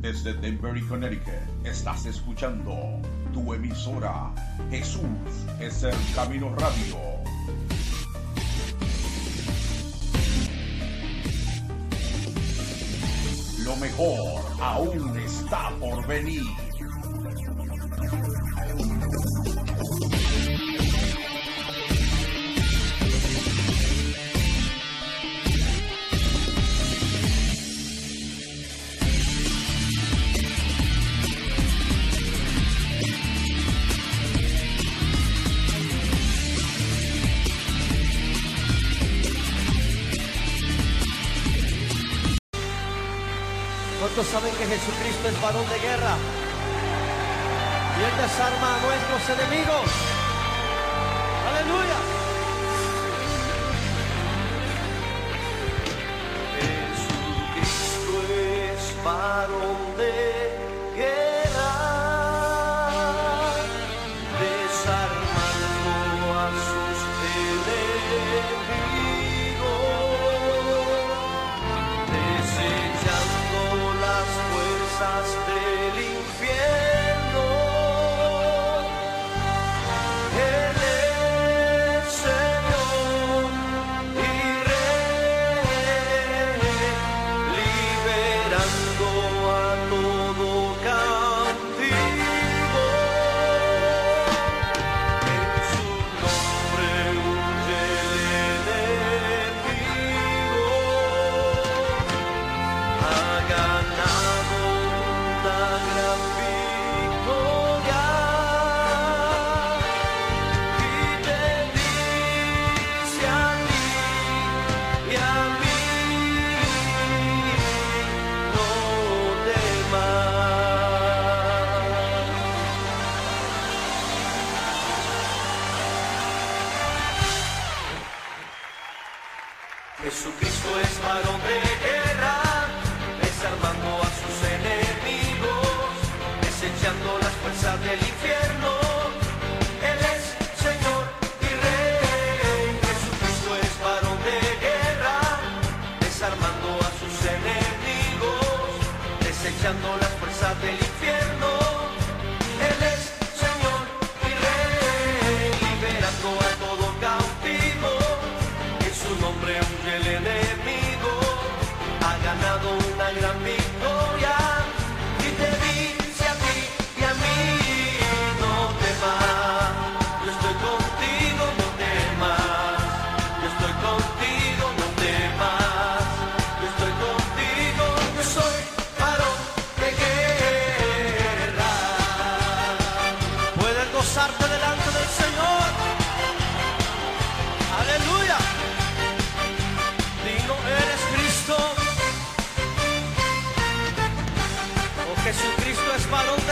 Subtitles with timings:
[0.00, 1.32] Desde Denver, Connecticut,
[1.64, 3.00] estás escuchando
[3.32, 4.32] tu emisora
[4.70, 5.02] Jesús
[5.60, 6.96] es el Camino Radio.
[13.64, 16.42] Lo mejor aún está por venir.
[44.18, 46.16] ¿Cuántos saben que Jesucristo es varón de guerra?
[47.94, 49.90] Y Él desarma a nuestros enemigos.
[51.48, 51.98] Aleluya.
[57.60, 60.57] Jesucristo es varón de guerra.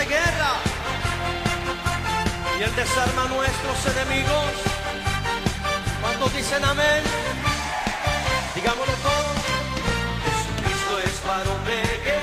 [0.09, 0.53] Guerra.
[2.59, 4.44] Y Él desarma nuestros enemigos.
[6.00, 7.03] ¿Cuántos dicen amén?
[8.55, 9.37] Digámoslo todos.
[10.25, 12.16] Jesucristo es varón de guerra.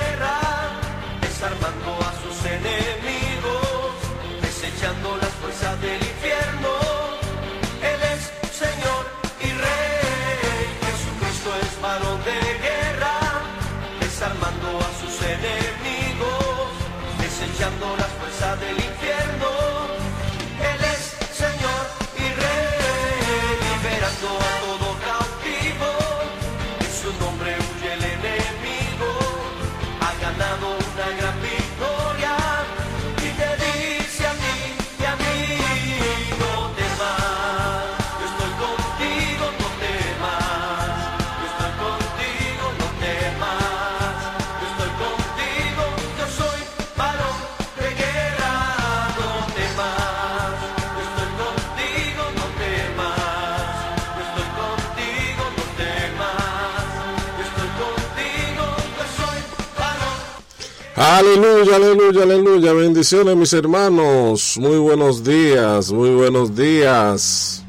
[61.14, 62.72] Aleluya, aleluya, aleluya.
[62.72, 64.58] Bendiciones, mis hermanos.
[64.58, 67.62] Muy buenos días, muy buenos días.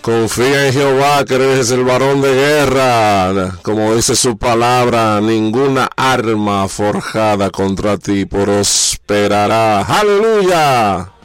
[0.00, 3.58] Confía en Jehová, que eres el varón de guerra.
[3.60, 9.82] Como dice su palabra, ninguna arma forjada contra ti prosperará.
[9.82, 11.19] Aleluya.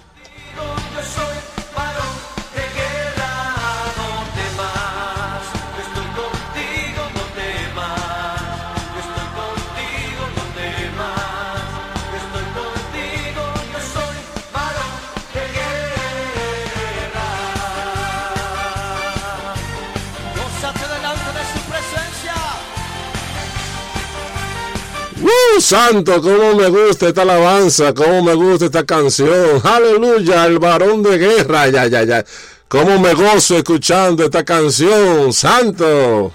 [25.65, 29.59] Santo, cómo me gusta esta alabanza, cómo me gusta esta canción.
[29.63, 32.25] Aleluya, el varón de guerra, ya, ya, ya.
[32.67, 36.31] Cómo me gozo escuchando esta canción, santo.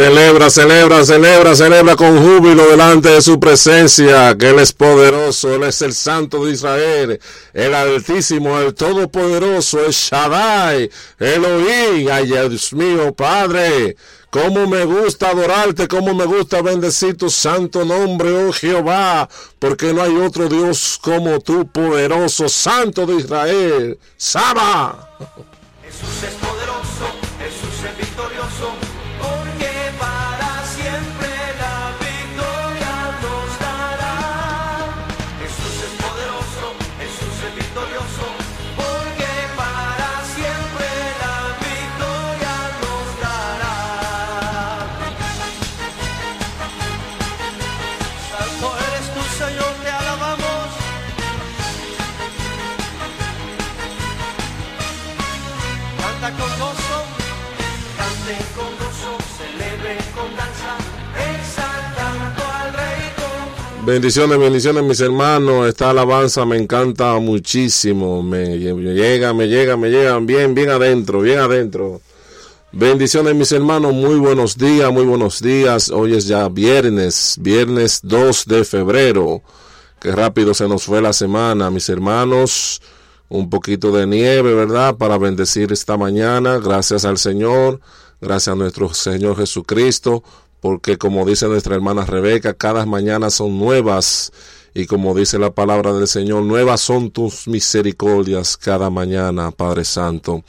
[0.00, 5.64] Celebra, celebra, celebra, celebra con júbilo delante de su presencia, que Él es poderoso, Él
[5.64, 7.20] es el Santo de Israel,
[7.52, 13.94] el Altísimo, el Todopoderoso, el Shaddai, Elohim, ay Dios mío, Padre.
[14.30, 20.02] Cómo me gusta adorarte, cómo me gusta bendecir tu santo nombre, oh Jehová, porque no
[20.02, 23.98] hay otro Dios como tú, poderoso, Santo de Israel.
[24.16, 25.10] Saba.
[25.84, 26.49] Jesús
[63.90, 65.66] Bendiciones, bendiciones, mis hermanos.
[65.66, 68.22] Esta alabanza me encanta muchísimo.
[68.22, 72.00] Me llega, me llega, me llegan bien, bien adentro, bien adentro.
[72.70, 73.92] Bendiciones, mis hermanos.
[73.92, 75.90] Muy buenos días, muy buenos días.
[75.90, 79.42] Hoy es ya viernes, viernes 2 de febrero.
[80.00, 82.80] Qué rápido se nos fue la semana, mis hermanos.
[83.28, 84.98] Un poquito de nieve, ¿verdad?
[84.98, 86.58] Para bendecir esta mañana.
[86.58, 87.80] Gracias al Señor.
[88.20, 90.22] Gracias a nuestro Señor Jesucristo
[90.60, 94.32] porque como dice nuestra hermana Rebeca, cada mañana son nuevas
[94.74, 100.44] y como dice la palabra del Señor, nuevas son tus misericordias cada mañana, Padre Santo.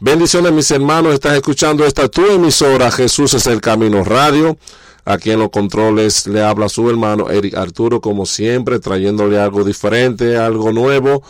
[0.00, 4.58] Bendiciones mis hermanos, estás escuchando esta tu emisora, Jesús es el Camino Radio.
[5.06, 10.36] Aquí en los controles le habla su hermano Eric Arturo, como siempre, trayéndole algo diferente,
[10.36, 11.22] algo nuevo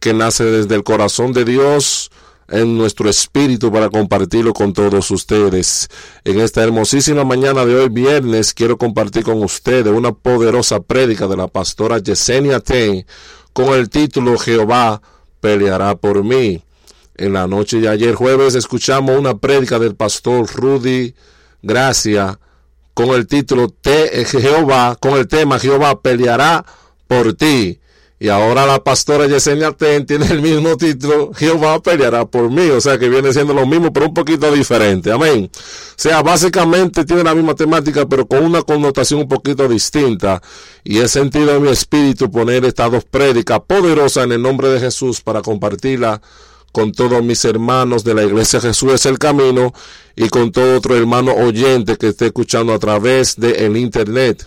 [0.00, 2.10] que nace desde el corazón de Dios
[2.48, 5.88] en nuestro espíritu para compartirlo con todos ustedes.
[6.24, 11.36] En esta hermosísima mañana de hoy, viernes, quiero compartir con ustedes una poderosa prédica de
[11.36, 13.04] la pastora Yesenia Ten
[13.52, 15.02] con el título Jehová
[15.40, 16.62] peleará por mí.
[17.16, 21.14] En la noche de ayer jueves escuchamos una prédica del pastor Rudy
[21.62, 22.38] Gracia
[22.94, 26.64] con el título Jehová, con el tema Jehová peleará
[27.06, 27.80] por ti.
[28.20, 32.68] Y ahora la pastora Yesenia Ten tiene el mismo título, Jehová peleará por mí.
[32.70, 35.12] O sea que viene siendo lo mismo, pero un poquito diferente.
[35.12, 35.48] Amén.
[35.52, 40.42] O sea, básicamente tiene la misma temática, pero con una connotación un poquito distinta.
[40.82, 44.80] Y he sentido en mi espíritu poner estas dos prédicas poderosas en el nombre de
[44.80, 46.20] Jesús para compartirla
[46.72, 49.72] con todos mis hermanos de la iglesia Jesús es el camino
[50.14, 54.46] y con todo otro hermano oyente que esté escuchando a través el internet.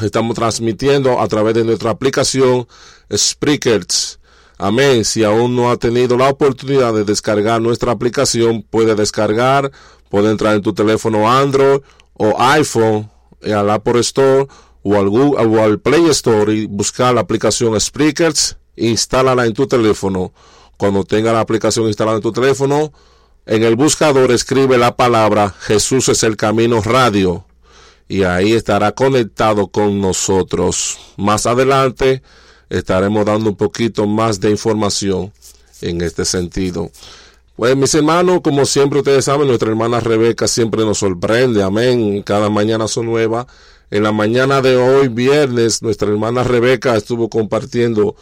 [0.00, 2.68] Estamos transmitiendo a través de nuestra aplicación
[3.12, 4.20] Spreakers.
[4.56, 5.04] Amén.
[5.04, 9.72] Si aún no ha tenido la oportunidad de descargar nuestra aplicación, puede descargar,
[10.08, 11.80] puede entrar en tu teléfono Android
[12.14, 13.10] o iPhone,
[13.44, 14.46] al Apple Store
[14.82, 19.66] o al, Google, o al Play Store y buscar la aplicación Spreakers, instálala en tu
[19.66, 20.32] teléfono.
[20.76, 22.92] Cuando tenga la aplicación instalada en tu teléfono,
[23.46, 27.47] en el buscador escribe la palabra Jesús es el camino radio
[28.08, 30.98] y ahí estará conectado con nosotros.
[31.16, 32.22] Más adelante
[32.70, 35.32] estaremos dando un poquito más de información
[35.82, 36.90] en este sentido.
[37.56, 42.48] Pues mis hermanos, como siempre ustedes saben, nuestra hermana Rebeca siempre nos sorprende, amén, cada
[42.48, 43.46] mañana son nuevas.
[43.90, 48.14] En la mañana de hoy, viernes, nuestra hermana Rebeca estuvo compartiendo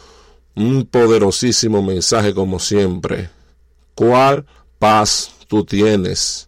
[0.55, 3.29] un poderosísimo mensaje como siempre.
[3.93, 4.45] ¿Cuál
[4.79, 6.46] paz tú tienes?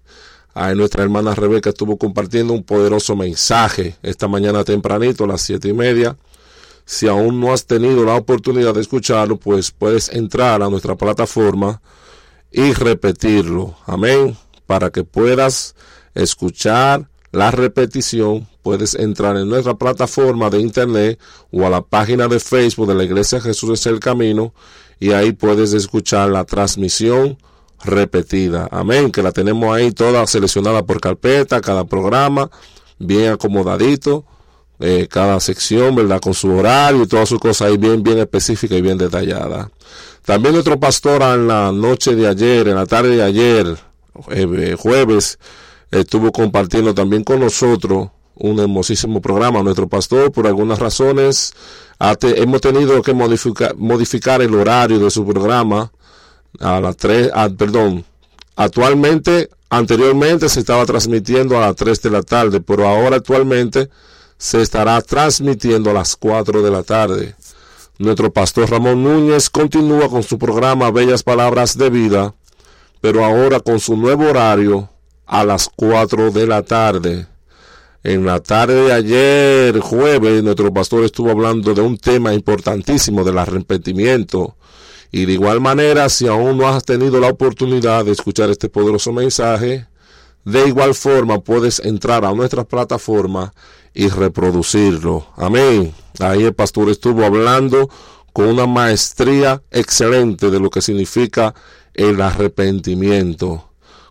[0.54, 5.70] Ahí nuestra hermana Rebeca estuvo compartiendo un poderoso mensaje esta mañana tempranito a las siete
[5.70, 6.18] y media.
[6.86, 11.82] Si aún no has tenido la oportunidad de escucharlo, pues puedes entrar a nuestra plataforma
[12.52, 13.76] y repetirlo.
[13.86, 14.36] Amén.
[14.66, 15.76] Para que puedas
[16.16, 21.20] escuchar la repetición, puedes entrar en nuestra plataforma de internet
[21.52, 24.54] o a la página de Facebook de la Iglesia Jesús es el Camino
[25.00, 27.38] y ahí puedes escuchar la transmisión
[27.84, 28.68] repetida.
[28.72, 29.12] Amén.
[29.12, 32.50] Que la tenemos ahí toda seleccionada por carpeta, cada programa,
[32.98, 34.26] bien acomodadito.
[34.82, 36.22] Eh, cada sección, ¿verdad?
[36.22, 39.70] Con su horario y todas sus cosas ahí bien, bien específica y bien detallada.
[40.24, 43.78] También nuestro pastor en la noche de ayer, en la tarde de ayer,
[44.30, 45.38] eh, jueves,
[45.92, 49.62] estuvo compartiendo también con nosotros un hermosísimo programa.
[49.64, 51.54] Nuestro pastor, por algunas razones,
[52.22, 55.92] hemos tenido que modificar, modificar el horario de su programa
[56.60, 58.06] a las 3, perdón,
[58.56, 63.90] actualmente, anteriormente se estaba transmitiendo a las 3 de la tarde, pero ahora actualmente
[64.38, 67.36] se estará transmitiendo a las 4 de la tarde.
[67.98, 72.34] Nuestro pastor Ramón Núñez continúa con su programa Bellas Palabras de Vida,
[73.02, 74.90] pero ahora con su nuevo horario
[75.26, 77.28] a las 4 de la tarde.
[78.02, 83.38] En la tarde de ayer, jueves, nuestro pastor estuvo hablando de un tema importantísimo del
[83.38, 84.56] arrepentimiento.
[85.12, 89.12] Y de igual manera, si aún no has tenido la oportunidad de escuchar este poderoso
[89.12, 89.88] mensaje,
[90.46, 93.54] de igual forma puedes entrar a nuestra plataforma
[93.94, 95.28] y reproducirlo.
[95.36, 95.94] Amén.
[96.20, 97.90] Ahí el pastor estuvo hablando
[98.34, 101.54] con una maestría excelente de lo que significa
[101.94, 103.66] el arrepentimiento.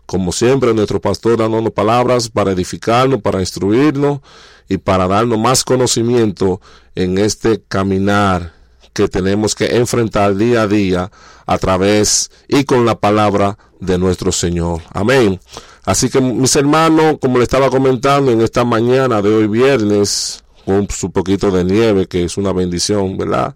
[0.05, 4.19] Como siempre, nuestro pastor dándonos palabras para edificarnos, para instruirnos
[4.67, 6.61] y para darnos más conocimiento
[6.95, 8.58] en este caminar
[8.93, 11.11] que tenemos que enfrentar día a día
[11.45, 14.81] a través y con la palabra de nuestro Señor.
[14.93, 15.39] Amén.
[15.85, 20.87] Así que mis hermanos, como le estaba comentando en esta mañana de hoy viernes, con
[20.89, 23.55] su poquito de nieve, que es una bendición, ¿verdad?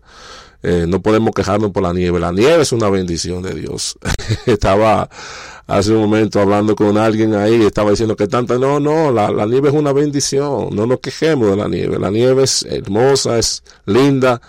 [0.63, 2.19] Eh, no podemos quejarnos por la nieve.
[2.19, 3.97] La nieve es una bendición de Dios.
[4.47, 5.09] estaba
[5.67, 9.45] hace un momento hablando con alguien ahí, estaba diciendo que tanta, no, no, la, la,
[9.45, 13.63] nieve es una bendición, no nos quejemos de la nieve, la nieve es hermosa, es
[13.85, 14.41] linda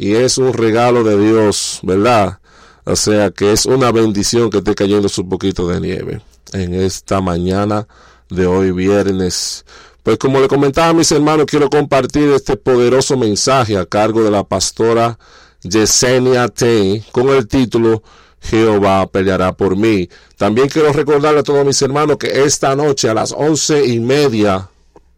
[0.00, 2.38] y es un regalo de Dios, ¿verdad?
[2.86, 6.22] O sea que es una bendición que esté cayendo su poquito de nieve
[6.54, 7.86] en esta mañana
[8.30, 9.66] de hoy viernes.
[10.02, 14.30] Pues como le comentaba a mis hermanos, quiero compartir este poderoso mensaje a cargo de
[14.30, 15.18] la pastora
[15.64, 18.02] Yesenia T con el título
[18.40, 20.08] Jehová peleará por mí.
[20.38, 24.70] También quiero recordarle a todos mis hermanos que esta noche a las once y media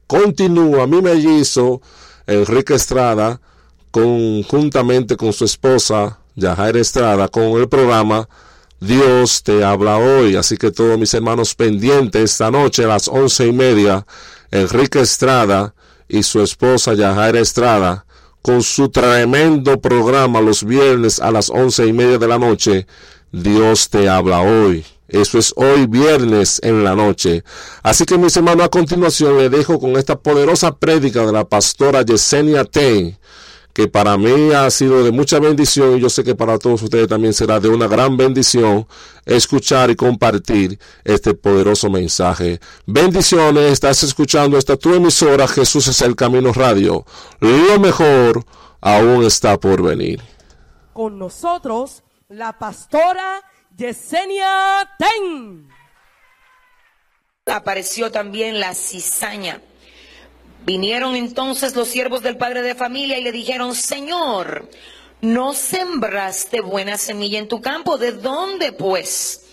[0.08, 1.80] continúa mi mellizo
[2.26, 3.40] Enrique Estrada
[3.92, 8.28] conjuntamente con su esposa Yajaira Estrada con el programa
[8.82, 10.34] Dios te habla hoy.
[10.34, 14.04] Así que todos mis hermanos pendientes esta noche a las once y media,
[14.50, 15.72] Enrique Estrada
[16.08, 18.04] y su esposa Yajaira Estrada
[18.42, 22.88] con su tremendo programa los viernes a las once y media de la noche.
[23.30, 24.84] Dios te habla hoy.
[25.06, 27.44] Eso es hoy viernes en la noche.
[27.84, 32.02] Así que mis hermanos, a continuación le dejo con esta poderosa prédica de la pastora
[32.02, 33.16] Yesenia T
[33.72, 37.08] que para mí ha sido de mucha bendición y yo sé que para todos ustedes
[37.08, 38.86] también será de una gran bendición
[39.24, 42.60] escuchar y compartir este poderoso mensaje.
[42.86, 47.06] Bendiciones, estás escuchando esta tu emisora Jesús es el Camino Radio.
[47.40, 48.44] Lo mejor
[48.80, 50.20] aún está por venir.
[50.92, 53.42] Con nosotros la pastora
[53.76, 55.68] Yesenia Ten.
[57.46, 59.60] Apareció también la cizaña
[60.64, 64.68] Vinieron entonces los siervos del padre de familia y le dijeron, Señor,
[65.20, 69.44] no sembraste buena semilla en tu campo, ¿de dónde pues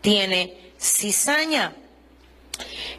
[0.00, 1.74] tiene cizaña?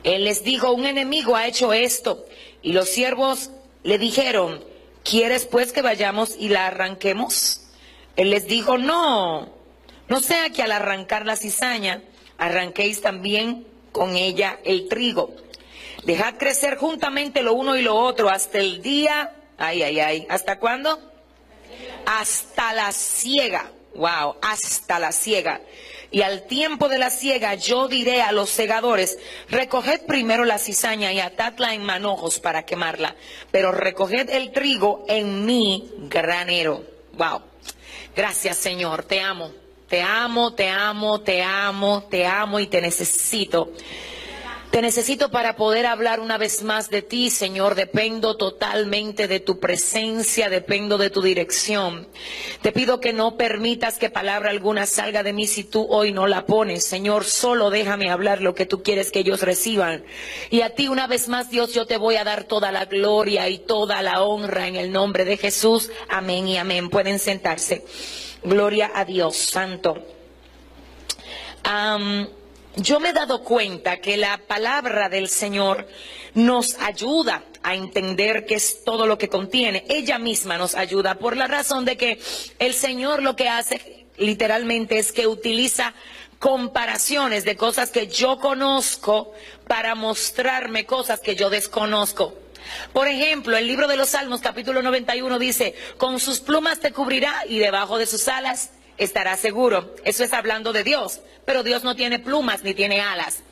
[0.03, 2.25] Él les dijo, un enemigo ha hecho esto.
[2.61, 3.51] Y los siervos
[3.83, 4.63] le dijeron,
[5.03, 7.61] ¿quieres pues que vayamos y la arranquemos?
[8.15, 9.49] Él les dijo, no,
[10.07, 12.01] no sea que al arrancar la cizaña
[12.37, 15.35] arranquéis también con ella el trigo.
[16.07, 20.57] Dejad crecer juntamente lo uno y lo otro hasta el día, ay, ay, ay, ¿hasta
[20.57, 20.97] cuándo?
[22.05, 25.59] Hasta la ciega, wow, hasta la ciega.
[26.09, 31.11] Y al tiempo de la ciega yo diré a los segadores, recoged primero la cizaña
[31.11, 33.17] y atadla en manojos para quemarla,
[33.51, 36.85] pero recoged el trigo en mi granero.
[37.17, 37.41] Wow.
[38.15, 39.51] Gracias Señor, te amo,
[39.89, 43.73] te amo, te amo, te amo, te amo y te necesito.
[44.71, 47.75] Te necesito para poder hablar una vez más de ti, Señor.
[47.75, 52.07] Dependo totalmente de tu presencia, dependo de tu dirección.
[52.61, 56.27] Te pido que no permitas que palabra alguna salga de mí si tú hoy no
[56.27, 56.85] la pones.
[56.85, 60.03] Señor, solo déjame hablar lo que tú quieres que ellos reciban.
[60.49, 63.49] Y a ti una vez más, Dios, yo te voy a dar toda la gloria
[63.49, 65.89] y toda la honra en el nombre de Jesús.
[66.09, 66.89] Amén y amén.
[66.89, 67.85] Pueden sentarse.
[68.43, 70.03] Gloria a Dios, Santo
[72.77, 75.87] yo me he dado cuenta que la palabra del Señor
[76.35, 79.83] nos ayuda a entender qué es todo lo que contiene.
[79.89, 82.19] Ella misma nos ayuda por la razón de que
[82.59, 85.93] el Señor lo que hace literalmente es que utiliza
[86.37, 89.33] comparaciones de cosas que yo conozco
[89.67, 92.35] para mostrarme cosas que yo desconozco.
[92.93, 97.43] Por ejemplo, el libro de los Salmos capítulo 91 dice, con sus plumas te cubrirá
[97.47, 99.95] y debajo de sus alas estará seguro.
[100.03, 101.21] Eso es hablando de Dios.
[101.45, 103.43] Pero Dios no tiene plumas ni tiene alas.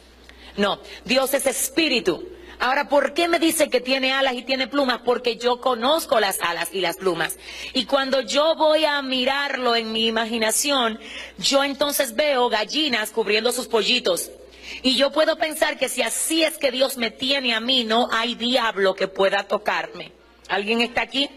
[0.57, 2.27] No, Dios es espíritu.
[2.59, 5.01] Ahora, ¿por qué me dice que tiene alas y tiene plumas?
[5.03, 7.37] Porque yo conozco las alas y las plumas.
[7.73, 10.99] Y cuando yo voy a mirarlo en mi imaginación,
[11.37, 14.31] yo entonces veo gallinas cubriendo sus pollitos.
[14.81, 18.07] Y yo puedo pensar que si así es que Dios me tiene a mí, no
[18.11, 20.11] hay diablo que pueda tocarme.
[20.47, 21.29] ¿Alguien está aquí?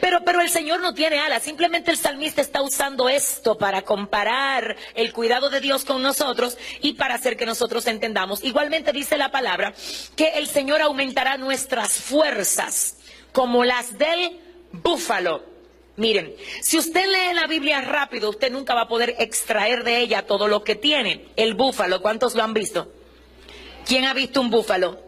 [0.00, 4.76] Pero, pero el Señor no tiene alas, simplemente el salmista está usando esto para comparar
[4.94, 8.42] el cuidado de Dios con nosotros y para hacer que nosotros entendamos.
[8.44, 9.74] Igualmente dice la palabra
[10.16, 12.98] que el Señor aumentará nuestras fuerzas
[13.32, 14.40] como las del
[14.72, 15.42] búfalo.
[15.96, 20.26] Miren, si usted lee la Biblia rápido, usted nunca va a poder extraer de ella
[20.26, 21.28] todo lo que tiene.
[21.36, 22.92] El búfalo, ¿cuántos lo han visto?
[23.86, 24.98] ¿Quién ha visto un búfalo?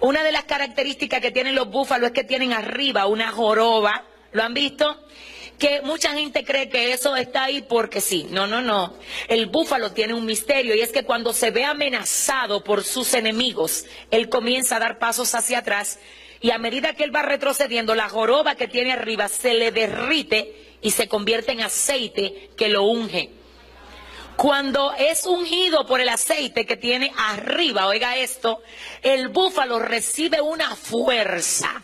[0.00, 4.42] Una de las características que tienen los búfalos es que tienen arriba una joroba ¿Lo
[4.42, 5.04] han visto?
[5.58, 8.26] Que mucha gente cree que eso está ahí porque sí.
[8.30, 8.94] No, no, no.
[9.26, 13.84] El búfalo tiene un misterio y es que cuando se ve amenazado por sus enemigos,
[14.10, 15.98] él comienza a dar pasos hacia atrás
[16.40, 20.76] y a medida que él va retrocediendo, la joroba que tiene arriba se le derrite
[20.80, 23.30] y se convierte en aceite que lo unge.
[24.36, 28.62] Cuando es ungido por el aceite que tiene arriba, oiga esto,
[29.02, 31.82] el búfalo recibe una fuerza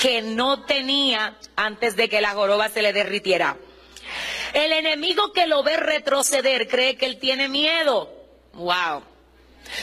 [0.00, 3.56] que no tenía antes de que la joroba se le derritiera.
[4.52, 8.10] El enemigo que lo ve retroceder cree que él tiene miedo.
[8.54, 9.04] Wow.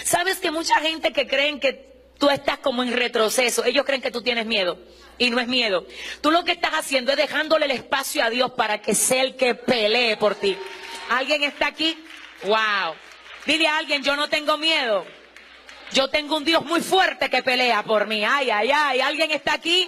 [0.04, 4.12] ¿Sabes que mucha gente que creen que tú estás como en retroceso, ellos creen que
[4.12, 4.78] tú tienes miedo
[5.20, 5.86] y no es miedo.
[6.22, 9.36] Tú lo que estás haciendo es dejándole el espacio a Dios para que sea el
[9.36, 10.58] que pelee por ti.
[11.10, 11.98] ¿Alguien está aquí?
[12.44, 12.96] Wow.
[13.46, 15.06] Dile a alguien, yo no tengo miedo.
[15.92, 18.26] Yo tengo un Dios muy fuerte que pelea por mí.
[18.26, 19.00] Ay, ay, ay.
[19.00, 19.88] ¿Alguien está aquí?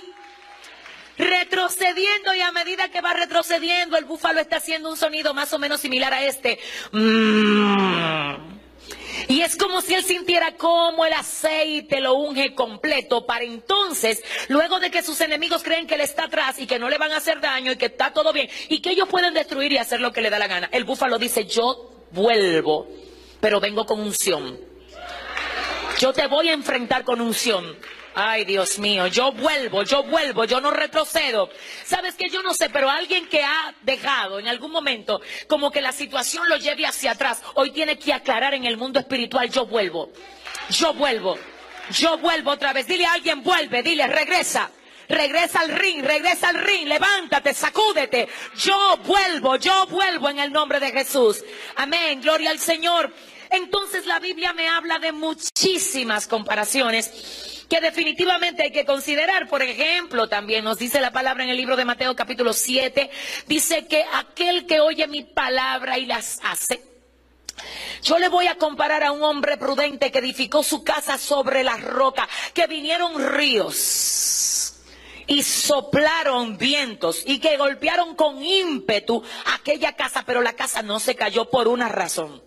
[1.19, 5.59] Retrocediendo y a medida que va retrocediendo el búfalo está haciendo un sonido más o
[5.59, 6.59] menos similar a este.
[6.91, 8.59] Mm.
[9.27, 14.79] Y es como si él sintiera como el aceite lo unge completo para entonces, luego
[14.79, 17.17] de que sus enemigos creen que él está atrás y que no le van a
[17.17, 20.13] hacer daño y que está todo bien y que ellos pueden destruir y hacer lo
[20.13, 20.69] que le da la gana.
[20.71, 22.87] El búfalo dice, yo vuelvo,
[23.41, 24.57] pero vengo con unción.
[25.99, 27.77] Yo te voy a enfrentar con unción.
[28.21, 31.49] Ay, Dios mío, yo vuelvo, yo vuelvo, yo no retrocedo.
[31.85, 35.79] Sabes que yo no sé, pero alguien que ha dejado en algún momento como que
[35.79, 39.65] la situación lo lleve hacia atrás, hoy tiene que aclarar en el mundo espiritual, yo
[39.67, 40.11] vuelvo,
[40.69, 41.37] yo vuelvo,
[41.91, 42.87] yo vuelvo otra vez.
[42.87, 44.69] Dile a alguien, vuelve, dile, regresa.
[45.07, 48.27] Regresa al ring, regresa al ring, levántate, sacúdete.
[48.57, 51.41] Yo vuelvo, yo vuelvo en el nombre de Jesús.
[51.77, 53.13] Amén, gloria al Señor.
[53.49, 59.47] Entonces la Biblia me habla de muchísimas comparaciones que definitivamente hay que considerar.
[59.47, 63.09] Por ejemplo, también nos dice la palabra en el libro de Mateo capítulo 7,
[63.47, 66.81] dice que aquel que oye mi palabra y las hace,
[68.01, 71.77] yo le voy a comparar a un hombre prudente que edificó su casa sobre la
[71.77, 74.75] roca, que vinieron ríos
[75.27, 81.15] y soplaron vientos y que golpearon con ímpetu aquella casa, pero la casa no se
[81.15, 82.41] cayó por una razón.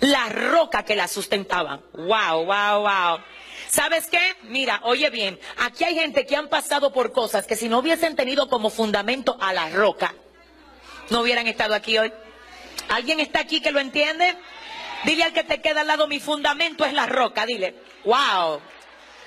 [0.00, 1.80] La roca que la sustentaba.
[1.94, 3.18] Wow, wow, wow.
[3.70, 4.18] ¿Sabes qué?
[4.42, 8.16] Mira, oye bien, aquí hay gente que han pasado por cosas que si no hubiesen
[8.16, 10.12] tenido como fundamento a la roca,
[11.08, 12.12] no hubieran estado aquí hoy.
[12.88, 14.36] ¿Alguien está aquí que lo entiende?
[15.04, 17.76] Dile al que te queda al lado, mi fundamento es la roca, dile.
[18.04, 18.60] Wow.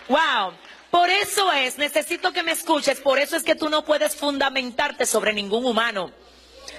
[0.10, 0.54] Wow.
[0.92, 5.06] Por eso es, necesito que me escuches, por eso es que tú no puedes fundamentarte
[5.06, 6.12] sobre ningún humano.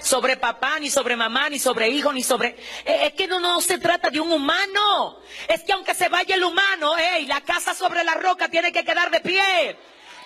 [0.05, 2.49] Sobre papá, ni sobre mamá, ni sobre hijo, ni sobre...
[2.85, 5.17] Eh, es que no, no se trata de un humano.
[5.47, 8.85] Es que aunque se vaya el humano, hey, la casa sobre la roca tiene que
[8.85, 9.75] quedar de pie.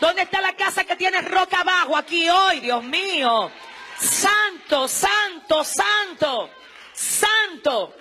[0.01, 3.49] ¿Dónde está la casa que tiene roca abajo aquí hoy, Dios mío?
[3.97, 6.49] Santo, santo, santo,
[6.93, 7.95] santo.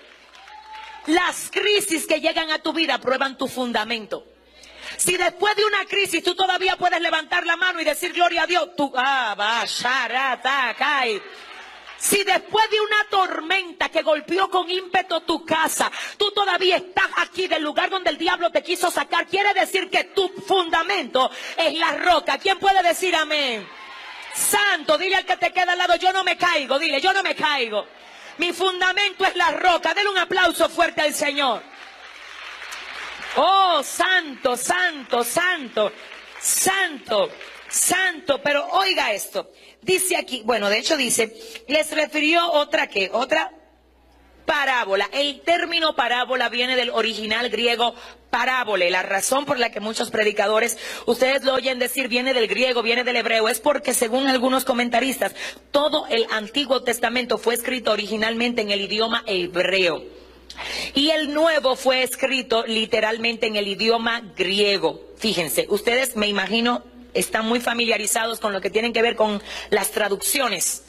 [1.07, 4.27] Las crisis que llegan a tu vida prueban tu fundamento.
[4.97, 8.47] Si después de una crisis tú todavía puedes levantar la mano y decir gloria a
[8.49, 9.65] Dios, tú, ah, va.
[11.99, 17.49] Si después de una tormenta que golpeó con ímpetu tu casa, tú todavía estás aquí
[17.49, 21.93] del lugar donde el diablo te quiso sacar, quiere decir que tu fundamento es la
[21.93, 22.39] roca.
[22.39, 23.67] ¿Quién puede decir amén?
[24.33, 27.25] Santo, dile al que te queda al lado, yo no me caigo, dile, yo no
[27.25, 27.85] me caigo.
[28.39, 29.93] Mi fundamento es la roca.
[29.93, 31.63] Dele un aplauso fuerte al Señor.
[33.37, 35.93] Oh, santo, santo, santo,
[36.41, 37.31] santo,
[37.69, 38.41] santo.
[38.43, 39.51] Pero oiga esto.
[39.83, 41.35] Dice aquí, bueno, de hecho dice,
[41.69, 43.53] les refirió otra que, otra
[44.49, 45.11] parábola.
[45.13, 47.95] El término parábola viene del original griego
[48.31, 48.91] parábole.
[48.91, 53.05] La razón por la que muchos predicadores, ustedes lo oyen decir, viene del griego, viene
[53.05, 55.35] del hebreo, es porque según algunos comentaristas,
[55.71, 60.03] todo el Antiguo Testamento fue escrito originalmente en el idioma hebreo.
[60.95, 65.01] Y el nuevo fue escrito literalmente en el idioma griego.
[65.19, 66.83] Fíjense, ustedes me imagino
[67.19, 70.85] están muy familiarizados con lo que tienen que ver con las traducciones.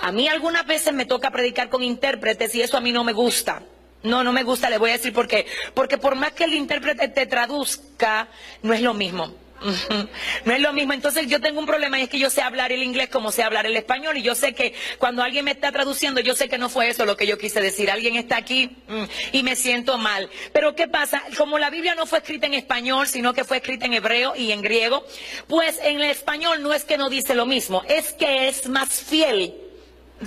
[0.00, 3.12] A mí algunas veces me toca predicar con intérpretes y eso a mí no me
[3.12, 3.62] gusta.
[4.02, 5.46] No, no me gusta, le voy a decir por qué.
[5.72, 8.28] Porque por más que el intérprete te traduzca,
[8.62, 9.43] no es lo mismo.
[10.44, 10.92] No es lo mismo.
[10.92, 13.42] Entonces yo tengo un problema y es que yo sé hablar el inglés como sé
[13.42, 16.58] hablar el español y yo sé que cuando alguien me está traduciendo, yo sé que
[16.58, 17.90] no fue eso lo que yo quise decir.
[17.90, 20.28] Alguien está aquí mm, y me siento mal.
[20.52, 21.22] Pero ¿qué pasa?
[21.36, 24.52] Como la Biblia no fue escrita en español, sino que fue escrita en hebreo y
[24.52, 25.04] en griego,
[25.48, 28.90] pues en el español no es que no dice lo mismo, es que es más
[28.90, 29.63] fiel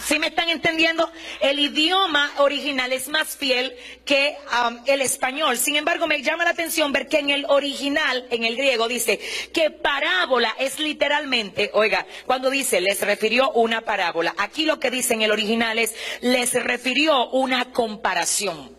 [0.03, 1.09] ¿Sí me están entendiendo?
[1.39, 4.37] El idioma original es más fiel que
[4.85, 5.57] el español.
[5.57, 9.19] Sin embargo, me llama la atención ver que en el original, en el griego, dice
[9.53, 15.13] que parábola es literalmente, oiga, cuando dice les refirió una parábola, aquí lo que dice
[15.13, 18.75] en el original es les refirió una comparación.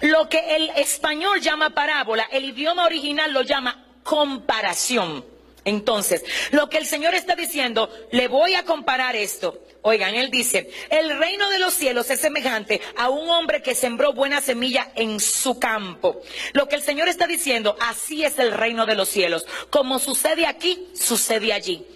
[0.00, 5.24] Lo que el español llama parábola, el idioma original lo llama comparación.
[5.64, 9.62] Entonces, lo que el Señor está diciendo, le voy a comparar esto.
[9.82, 14.12] Oigan, Él dice, el reino de los cielos es semejante a un hombre que sembró
[14.12, 16.20] buena semilla en su campo.
[16.52, 19.46] Lo que el Señor está diciendo, así es el reino de los cielos.
[19.70, 21.86] Como sucede aquí, sucede allí.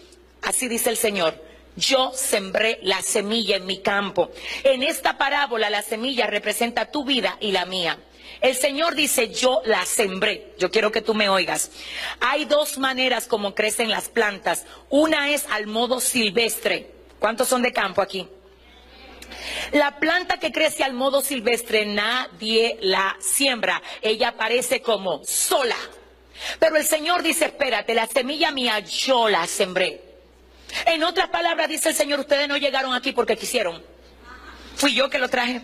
[0.43, 1.35] Así dice el Señor.
[1.75, 4.31] Yo sembré la semilla en mi campo.
[4.63, 7.99] En esta parábola la semilla representa tu vida y la mía.
[8.41, 10.53] El Señor dice, yo la sembré.
[10.59, 11.71] Yo quiero que tú me oigas.
[12.21, 14.67] Hay dos maneras como crecen las plantas.
[14.91, 16.91] Una es al modo silvestre.
[17.23, 18.29] ¿Cuántos son de campo aquí?
[19.71, 23.81] La planta que crece al modo silvestre nadie la siembra.
[24.03, 25.77] Ella aparece como sola.
[26.59, 30.03] Pero el Señor dice, espérate, la semilla mía yo la sembré.
[30.85, 33.81] En otras palabras dice el Señor, ustedes no llegaron aquí porque quisieron.
[34.75, 35.61] Fui yo que lo traje.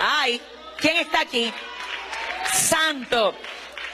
[0.00, 0.40] Ay,
[0.80, 1.54] ¿quién está aquí?
[2.52, 3.32] santo.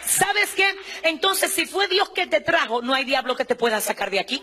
[0.06, 0.74] ¿Sabes qué?
[1.02, 4.18] Entonces, si fue Dios que te trajo, no hay diablo que te pueda sacar de
[4.18, 4.42] aquí.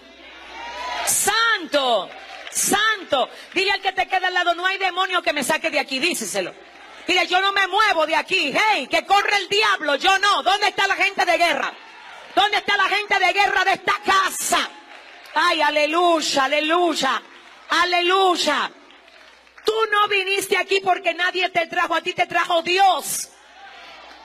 [1.08, 2.12] Santo,
[2.54, 3.30] santo.
[3.54, 6.00] Dile al que te queda al lado, no hay demonio que me saque de aquí,
[6.00, 6.54] díselo.
[7.08, 8.54] Dile, yo no me muevo de aquí.
[8.54, 10.44] Hey, que corre el diablo, yo no.
[10.44, 11.74] ¿Dónde está la gente de guerra?
[12.36, 14.70] ¿Dónde está la gente de guerra de esta casa?
[15.36, 17.22] Ay, aleluya, aleluya,
[17.70, 18.72] aleluya.
[19.66, 23.30] Tú no viniste aquí porque nadie te trajo, a ti te trajo Dios.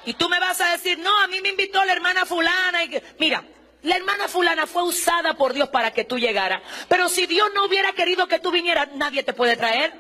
[0.05, 2.85] Y tú me vas a decir, no, a mí me invitó la hermana fulana.
[2.85, 3.45] Y Mira,
[3.83, 6.63] la hermana fulana fue usada por Dios para que tú llegaras.
[6.89, 9.93] Pero si Dios no hubiera querido que tú vinieras, nadie te puede traer.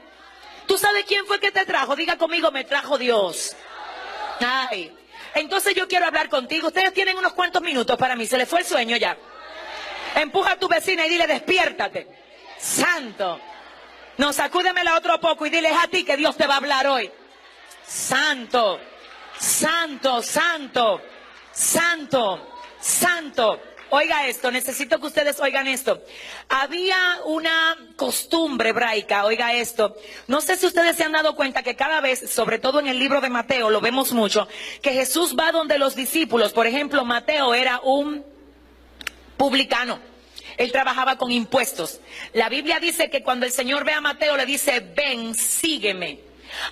[0.66, 1.96] ¿Tú sabes quién fue que te trajo?
[1.96, 3.56] Diga conmigo, me trajo Dios.
[4.40, 4.94] Ay.
[5.34, 6.68] Entonces yo quiero hablar contigo.
[6.68, 8.26] Ustedes tienen unos cuantos minutos para mí.
[8.26, 9.16] Se les fue el sueño ya.
[10.16, 12.08] Empuja a tu vecina y dile, despiértate.
[12.58, 13.40] Santo.
[14.16, 17.10] No, sacúdemela otro poco y diles a ti que Dios te va a hablar hoy.
[17.86, 18.80] Santo.
[19.38, 21.00] Santo, santo,
[21.52, 23.60] santo, santo.
[23.90, 26.02] Oiga esto, necesito que ustedes oigan esto.
[26.50, 29.96] Había una costumbre hebraica, oiga esto.
[30.26, 32.98] No sé si ustedes se han dado cuenta que cada vez, sobre todo en el
[32.98, 34.46] libro de Mateo, lo vemos mucho,
[34.82, 36.52] que Jesús va donde los discípulos.
[36.52, 38.24] Por ejemplo, Mateo era un
[39.38, 40.00] publicano.
[40.58, 42.00] Él trabajaba con impuestos.
[42.34, 46.20] La Biblia dice que cuando el Señor ve a Mateo le dice, ven, sígueme.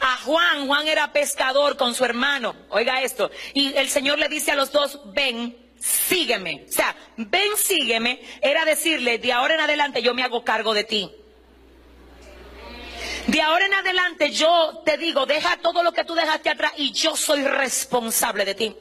[0.01, 4.53] A Juan, Juan era pescador con su hermano, oiga esto, y el Señor le dice
[4.53, 6.67] a los dos, ven, sígueme.
[6.69, 10.85] O sea, ven, sígueme, era decirle, de ahora en adelante yo me hago cargo de
[10.85, 11.11] ti.
[13.27, 16.93] De ahora en adelante yo te digo, deja todo lo que tú dejaste atrás y
[16.93, 18.77] yo soy responsable de ti.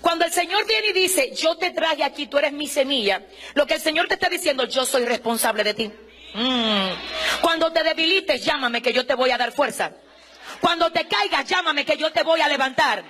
[0.00, 3.22] Cuando el Señor viene y dice, yo te traje aquí, tú eres mi semilla,
[3.54, 5.92] lo que el Señor te está diciendo, yo soy responsable de ti.
[6.34, 6.88] Mm.
[7.42, 9.92] Cuando te debilites, llámame que yo te voy a dar fuerza.
[10.60, 13.04] Cuando te caigas, llámame que yo te voy a levantar.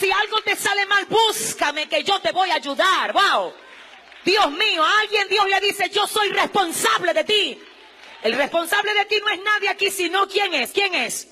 [0.00, 3.12] Si algo te sale mal, búscame que yo te voy a ayudar.
[3.12, 3.52] Wow.
[4.24, 7.62] Dios mío, a alguien Dios le dice, yo soy responsable de ti.
[8.22, 10.72] El responsable de ti no es nadie aquí, sino quién es.
[10.72, 11.28] ¿Quién es?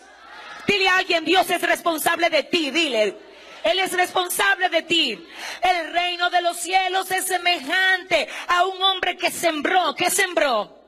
[0.66, 2.70] Dile a alguien, Dios es responsable de ti.
[2.70, 3.16] Dile,
[3.64, 5.26] Él es responsable de ti.
[5.62, 9.94] El reino de los cielos es semejante a un hombre que sembró.
[9.94, 10.78] ¿Qué sembró?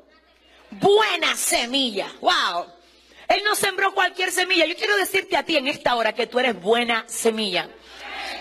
[0.71, 2.13] Buena semilla.
[2.21, 2.80] Wow.
[3.31, 4.67] Él no sembró cualquier semilla.
[4.67, 7.71] Yo quiero decirte a ti en esta hora que tú eres buena semilla.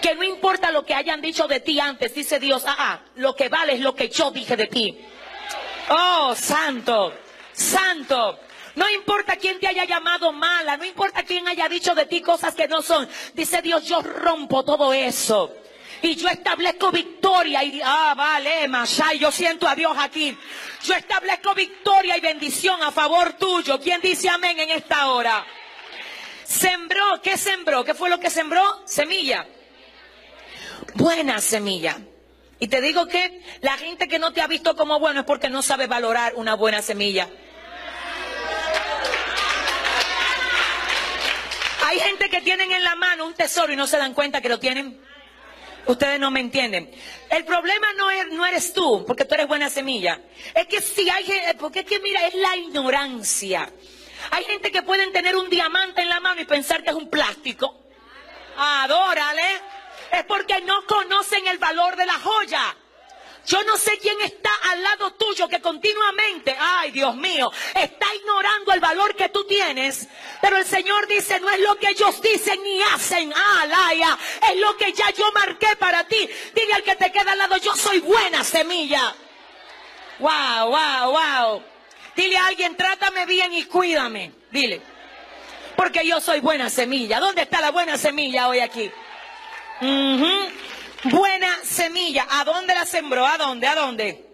[0.01, 3.35] Que no importa lo que hayan dicho de ti antes, dice Dios, ah, ah lo
[3.35, 4.99] que vale es lo que yo dije de ti.
[5.89, 7.13] Oh, santo
[7.59, 8.39] santo.
[8.75, 12.55] No importa quién te haya llamado mala, no importa quién haya dicho de ti cosas
[12.55, 13.07] que no son.
[13.33, 15.53] Dice Dios, yo rompo todo eso.
[16.01, 20.37] Y yo establezco victoria y ah, vale, Mashay, yo siento a Dios aquí.
[20.83, 23.79] Yo establezco victoria y bendición a favor tuyo.
[23.79, 25.45] ¿Quién dice amén en esta hora?
[26.45, 27.83] Sembró, ¿qué sembró?
[27.83, 28.81] ¿Qué fue lo que sembró?
[28.85, 29.45] Semilla.
[30.95, 31.97] Buena semilla.
[32.59, 35.49] Y te digo que la gente que no te ha visto como bueno es porque
[35.49, 37.29] no sabe valorar una buena semilla.
[41.85, 44.49] Hay gente que tienen en la mano un tesoro y no se dan cuenta que
[44.49, 45.08] lo tienen.
[45.85, 46.91] Ustedes no me entienden.
[47.29, 50.21] El problema no, es, no eres tú, porque tú eres buena semilla.
[50.53, 53.71] Es que si hay gente, porque es que mira, es la ignorancia.
[54.31, 57.09] Hay gente que pueden tener un diamante en la mano y pensar que es un
[57.09, 57.75] plástico.
[58.57, 59.61] Adórale.
[60.11, 62.75] Es porque no conocen el valor de la joya.
[63.45, 68.73] Yo no sé quién está al lado tuyo que continuamente, ay Dios mío, está ignorando
[68.73, 70.07] el valor que tú tienes.
[70.41, 74.17] Pero el Señor dice, no es lo que ellos dicen ni hacen, alaya,
[74.51, 76.29] es lo que ya yo marqué para ti.
[76.53, 79.15] Dile al que te queda al lado, yo soy buena semilla.
[80.19, 81.63] Wow, wow, wow.
[82.15, 84.33] Dile a alguien, trátame bien y cuídame.
[84.51, 84.81] Dile.
[85.75, 87.19] Porque yo soy buena semilla.
[87.19, 88.91] ¿Dónde está la buena semilla hoy aquí?
[91.05, 92.27] Buena semilla.
[92.29, 93.25] ¿A dónde la sembró?
[93.25, 93.67] ¿A dónde?
[93.67, 94.25] ¿A dónde?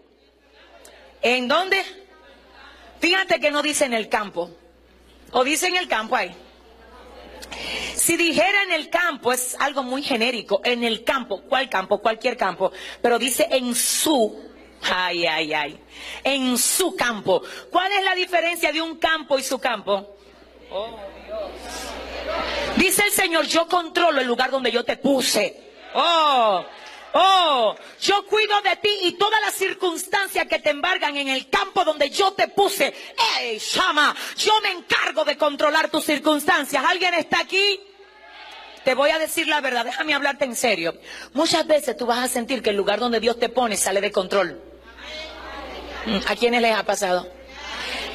[1.22, 1.84] ¿En dónde?
[3.00, 4.50] Fíjate que no dice en el campo.
[5.32, 6.34] O dice en el campo ahí.
[7.96, 10.62] Si dijera en el campo es algo muy genérico.
[10.64, 12.00] En el campo, ¿cuál campo?
[12.00, 12.72] Cualquier campo.
[13.02, 14.44] Pero dice en su.
[14.82, 15.80] Ay, ay, ay.
[16.24, 17.42] En su campo.
[17.72, 20.16] ¿Cuál es la diferencia de un campo y su campo?
[20.72, 21.00] Oh,
[22.76, 25.65] dice el Señor, yo controlo el lugar donde yo te puse.
[25.98, 26.66] Oh,
[27.14, 31.86] oh, yo cuido de ti y todas las circunstancias que te embargan en el campo
[31.86, 32.94] donde yo te puse.
[33.40, 34.14] ¡Ey, Shama!
[34.38, 36.84] Yo me encargo de controlar tus circunstancias.
[36.86, 37.80] ¿Alguien está aquí?
[38.84, 40.96] Te voy a decir la verdad, déjame hablarte en serio.
[41.34, 44.12] Muchas veces tú vas a sentir que el lugar donde Dios te pone sale de
[44.12, 44.62] control.
[46.06, 47.28] Mm, ¿A quiénes les ha pasado?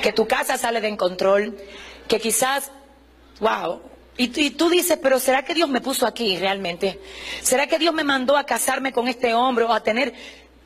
[0.02, 1.56] Que tu casa sale de control,
[2.06, 2.70] que quizás,
[3.40, 3.82] wow,
[4.16, 7.00] y, tú dices, pero ¿será que Dios me puso aquí realmente?
[7.40, 10.12] ¿Será que Dios me mandó a casarme con este hombre o a tener...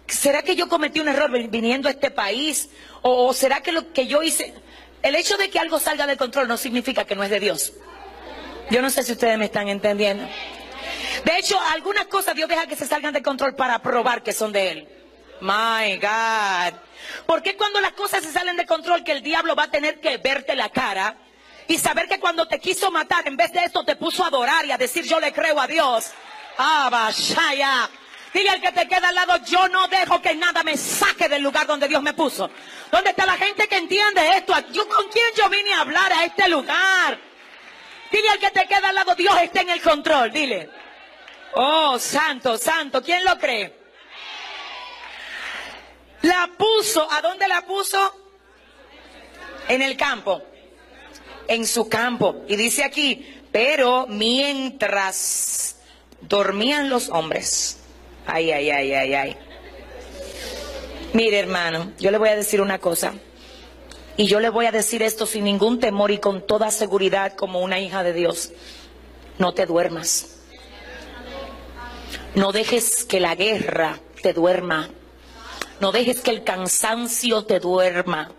[0.09, 2.69] ¿Será que yo cometí un error viniendo a este país?
[3.03, 4.55] ¿O, será que lo que yo hice...
[5.03, 7.75] El hecho de que algo salga de control no significa que no es de Dios.
[8.71, 10.27] Yo no sé si ustedes me están entendiendo.
[11.25, 14.51] De hecho, algunas cosas Dios deja que se salgan de control para probar que son
[14.51, 14.89] de Él.
[15.41, 16.79] My God.
[17.27, 20.01] ¿Por qué cuando las cosas se salen de control que el diablo va a tener
[20.01, 21.19] que verte la cara
[21.67, 24.65] y saber que cuando te quiso matar, en vez de esto te puso a adorar
[24.67, 26.11] y a decir yo le creo a Dios.
[26.59, 27.09] Ah,
[28.33, 31.41] Dile al que te queda al lado, yo no dejo que nada me saque del
[31.41, 32.51] lugar donde Dios me puso.
[32.91, 34.53] ¿Dónde está la gente que entiende esto?
[34.73, 37.17] ¿Yo con quién yo vine a hablar a este lugar?
[38.11, 40.33] Dile al que te queda al lado, Dios está en el control.
[40.33, 40.69] Dile.
[41.55, 43.01] Oh, santo, santo.
[43.03, 43.73] ¿Quién lo cree?
[46.23, 47.09] La puso.
[47.11, 48.21] ¿A dónde la puso?
[49.69, 50.43] En el campo
[51.49, 52.43] en su campo.
[52.49, 55.77] Y dice aquí, pero mientras
[56.21, 57.79] dormían los hombres,
[58.27, 59.37] ay, ay, ay, ay, ay.
[61.13, 63.15] Mire hermano, yo le voy a decir una cosa.
[64.17, 67.61] Y yo le voy a decir esto sin ningún temor y con toda seguridad como
[67.61, 68.53] una hija de Dios.
[69.39, 70.39] No te duermas.
[72.35, 74.91] No dejes que la guerra te duerma.
[75.81, 78.33] No dejes que el cansancio te duerma.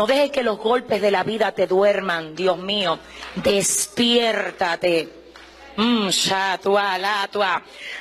[0.00, 2.98] No dejes que los golpes de la vida te duerman, Dios mío.
[3.34, 5.10] Despiértate.
[5.76, 6.08] Mm,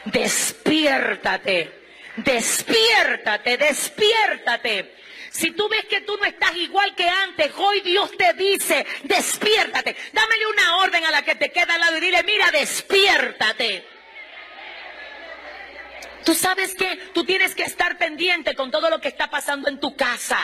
[0.05, 1.71] Despiértate.
[2.15, 4.95] despiértate, despiértate.
[5.29, 9.93] Si tú ves que tú no estás igual que antes, hoy Dios te dice, despiértate.
[10.13, 13.85] Dámele una orden a la que te queda al lado y dile, mira, despiértate.
[16.23, 19.81] Tú sabes que tú tienes que estar pendiente con todo lo que está pasando en
[19.81, 20.39] tu casa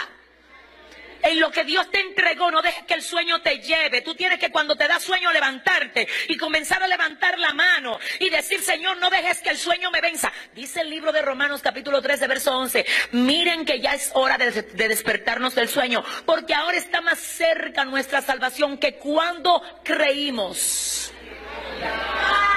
[1.26, 4.02] en lo que Dios te entregó, no dejes que el sueño te lleve.
[4.02, 8.30] Tú tienes que cuando te da sueño levantarte y comenzar a levantar la mano y
[8.30, 10.32] decir, Señor, no dejes que el sueño me venza.
[10.54, 14.52] Dice el libro de Romanos capítulo 13, verso 11, miren que ya es hora de,
[14.52, 21.12] de despertarnos del sueño, porque ahora está más cerca nuestra salvación que cuando creímos.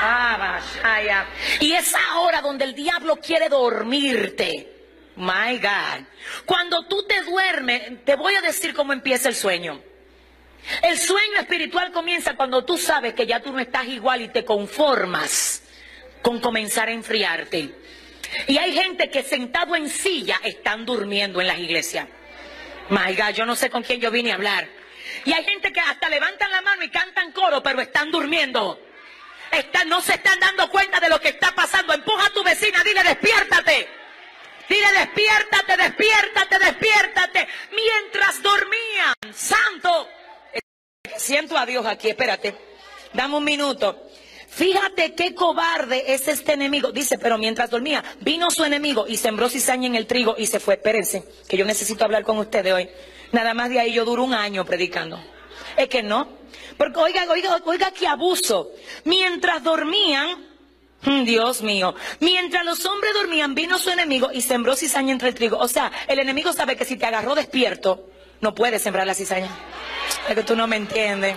[0.00, 0.60] Ah.
[1.60, 4.77] Y es ahora donde el diablo quiere dormirte.
[5.18, 6.06] My God.
[6.46, 9.82] Cuando tú te duermes, te voy a decir cómo empieza el sueño.
[10.82, 14.44] El sueño espiritual comienza cuando tú sabes que ya tú no estás igual y te
[14.44, 15.62] conformas
[16.22, 17.74] con comenzar a enfriarte.
[18.46, 22.06] Y hay gente que sentado en silla están durmiendo en las iglesias.
[22.90, 24.68] My God, yo no sé con quién yo vine a hablar.
[25.24, 28.80] Y hay gente que hasta levantan la mano y cantan coro, pero están durmiendo.
[29.50, 31.92] Están, no se están dando cuenta de lo que está pasando.
[31.92, 33.88] Empuja a tu vecina, dile, despiértate.
[34.68, 37.48] Dile, despiértate, despiértate, despiértate.
[37.74, 40.08] Mientras dormían, santo.
[41.16, 42.54] Siento a Dios aquí, espérate.
[43.14, 44.08] Dame un minuto.
[44.48, 46.90] Fíjate qué cobarde es este enemigo.
[46.90, 50.60] Dice, pero mientras dormía, vino su enemigo y sembró cizaña en el trigo y se
[50.60, 50.74] fue.
[50.74, 52.88] Espérense, que yo necesito hablar con ustedes hoy.
[53.32, 55.18] Nada más de ahí yo duro un año predicando.
[55.76, 56.28] Es que no.
[56.76, 58.70] Porque oiga, oiga, oiga qué abuso.
[59.04, 60.47] Mientras dormían,
[61.02, 61.94] Dios mío.
[62.20, 65.58] Mientras los hombres dormían, vino su enemigo y sembró cizaña entre el trigo.
[65.58, 68.08] O sea, el enemigo sabe que si te agarró despierto,
[68.40, 69.50] no puedes sembrar la cizaña.
[70.28, 71.36] Es que tú no me entiendes.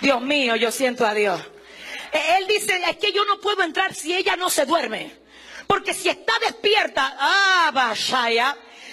[0.00, 1.40] Dios mío, yo siento a Dios.
[2.12, 5.12] E, él dice, es que yo no puedo entrar si ella no se duerme.
[5.66, 7.94] Porque si está despierta, ah,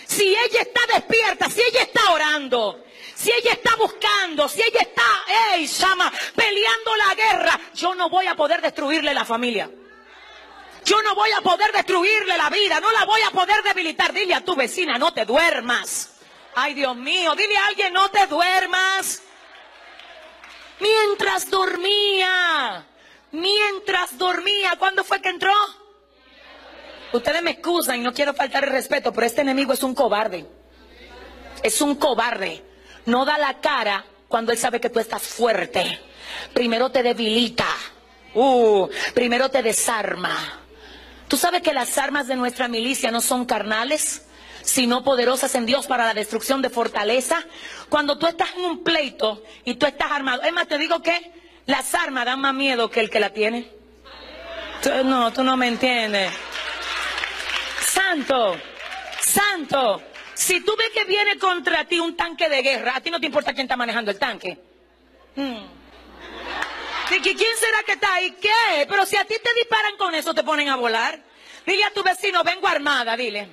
[0.06, 2.84] si ella está despierta, si ella está orando,
[3.16, 8.28] si ella está buscando, si ella está, hey, llama, peleando la guerra, yo no voy
[8.28, 9.70] a poder destruirle la familia.
[10.84, 14.14] Yo no voy a poder destruirle la vida, no la voy a poder debilitar.
[14.14, 16.20] Dile a tu vecina, no te duermas.
[16.54, 19.24] Ay, Dios mío, dile a alguien, no te duermas.
[20.80, 22.86] Mientras dormía,
[23.32, 25.54] mientras dormía, ¿cuándo fue que entró?
[27.14, 30.46] Ustedes me excusan y no quiero faltar el respeto, pero este enemigo es un cobarde.
[31.64, 32.75] Es un cobarde
[33.06, 36.00] no da la cara cuando él sabe que tú estás fuerte.
[36.54, 37.68] Primero te debilita.
[38.34, 40.62] Uh, primero te desarma.
[41.28, 44.26] Tú sabes que las armas de nuestra milicia no son carnales,
[44.62, 47.44] sino poderosas en Dios para la destrucción de fortaleza.
[47.90, 51.32] Cuando tú estás en un pleito y tú estás armado, es más, te digo que
[51.66, 53.72] las armas dan más miedo que el que la tiene.
[55.04, 56.32] no, tú no me entiendes.
[57.88, 58.58] Santo,
[59.22, 60.02] santo.
[60.36, 63.26] Si tú ves que viene contra ti un tanque de guerra, a ti no te
[63.26, 64.58] importa quién está manejando el tanque.
[65.36, 65.66] Hmm.
[67.08, 68.32] ¿Quién será que está ahí?
[68.42, 68.86] ¿Qué?
[68.90, 71.20] Pero si a ti te disparan con eso, te ponen a volar.
[71.66, 73.48] Dile a tu vecino, vengo armada, dile.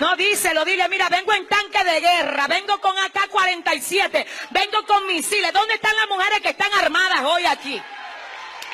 [0.00, 5.52] No, díselo, dile, mira, vengo en tanque de guerra, vengo con AK-47, vengo con misiles.
[5.52, 7.80] ¿Dónde están las mujeres que están armadas hoy aquí?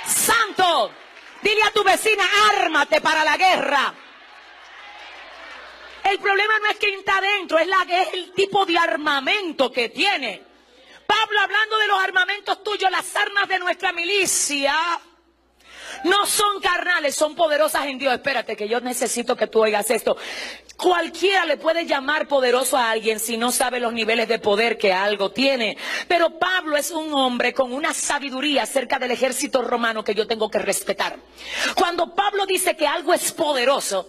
[0.07, 0.93] Santo,
[1.43, 2.25] dile a tu vecina,
[2.57, 3.95] ármate para la guerra.
[6.11, 10.43] El problema no es quién está dentro, es, es el tipo de armamento que tiene.
[11.07, 14.75] Pablo hablando de los armamentos tuyos, las armas de nuestra milicia
[16.05, 18.15] no son carnales, son poderosas en Dios.
[18.15, 20.17] Espérate, que yo necesito que tú oigas esto.
[20.77, 24.93] Cualquiera le puede llamar poderoso a alguien si no sabe los niveles de poder que
[24.93, 25.77] algo tiene.
[26.07, 30.51] Pero Pablo es un hombre con una sabiduría acerca del ejército romano que yo tengo
[30.51, 31.17] que respetar.
[31.75, 34.09] Cuando Pablo dice que algo es poderoso,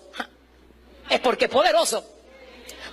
[1.09, 2.05] es porque es poderoso.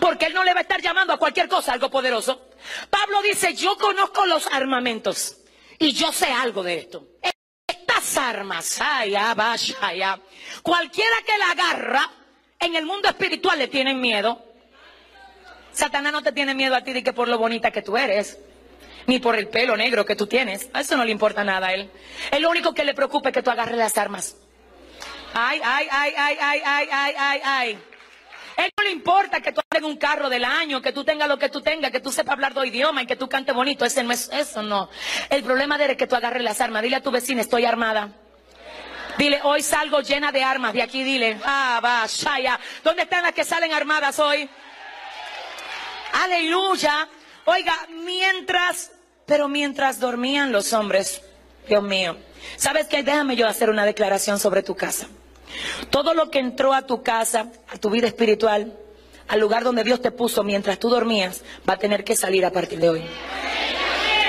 [0.00, 2.48] Porque Él no le va a estar llamando a cualquier cosa algo poderoso.
[2.90, 5.38] Pablo dice, yo conozco los armamentos
[5.78, 7.06] y yo sé algo de esto.
[7.66, 10.20] Estas armas, allá, vaya, allá,
[10.62, 12.10] cualquiera que la agarra
[12.58, 14.42] en el mundo espiritual le tienen miedo.
[15.72, 18.38] Satanás no te tiene miedo a ti de que por lo bonita que tú eres,
[19.06, 20.68] ni por el pelo negro que tú tienes.
[20.72, 21.90] A eso no le importa nada a él.
[22.30, 24.36] Es lo único que le preocupa es que tú agarres las armas.
[25.34, 27.78] Ay, ay, ay, ay, ay, ay, ay, ay, ay.
[28.56, 31.38] Él no le importa que tú tengas un carro del año, que tú tengas lo
[31.38, 33.84] que tú tengas, que tú sepas hablar dos idiomas y que tú cantes bonito.
[33.84, 34.88] Ese no es eso, no.
[35.28, 36.82] El problema de él es que tú agarres las armas.
[36.82, 38.10] Dile a tu vecina, estoy armada.
[39.18, 40.72] Dile, hoy salgo llena de armas.
[40.72, 42.58] De aquí dile, ah, va, shaya.
[42.82, 44.48] ¿Dónde están las que salen armadas hoy?
[46.12, 47.08] Aleluya.
[47.44, 48.90] Oiga, mientras,
[49.26, 51.22] pero mientras dormían los hombres,
[51.68, 52.16] Dios mío.
[52.56, 53.02] ¿Sabes qué?
[53.02, 55.08] Déjame yo hacer una declaración sobre tu casa.
[55.90, 58.76] Todo lo que entró a tu casa, a tu vida espiritual,
[59.28, 62.50] al lugar donde Dios te puso mientras tú dormías, va a tener que salir a
[62.50, 63.02] partir de hoy.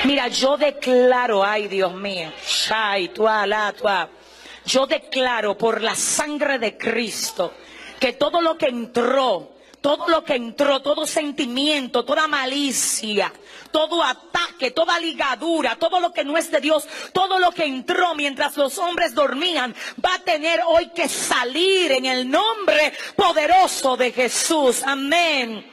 [0.05, 2.31] Mira, yo declaro, ay Dios mío,
[2.69, 4.09] ay, tua.
[4.65, 7.53] Yo declaro por la sangre de Cristo
[7.99, 13.31] que todo lo que entró, todo lo que entró, todo sentimiento, toda malicia,
[13.71, 18.15] todo ataque, toda ligadura, todo lo que no es de Dios, todo lo que entró
[18.15, 24.11] mientras los hombres dormían, va a tener hoy que salir en el nombre poderoso de
[24.11, 24.81] Jesús.
[24.83, 25.65] Amén.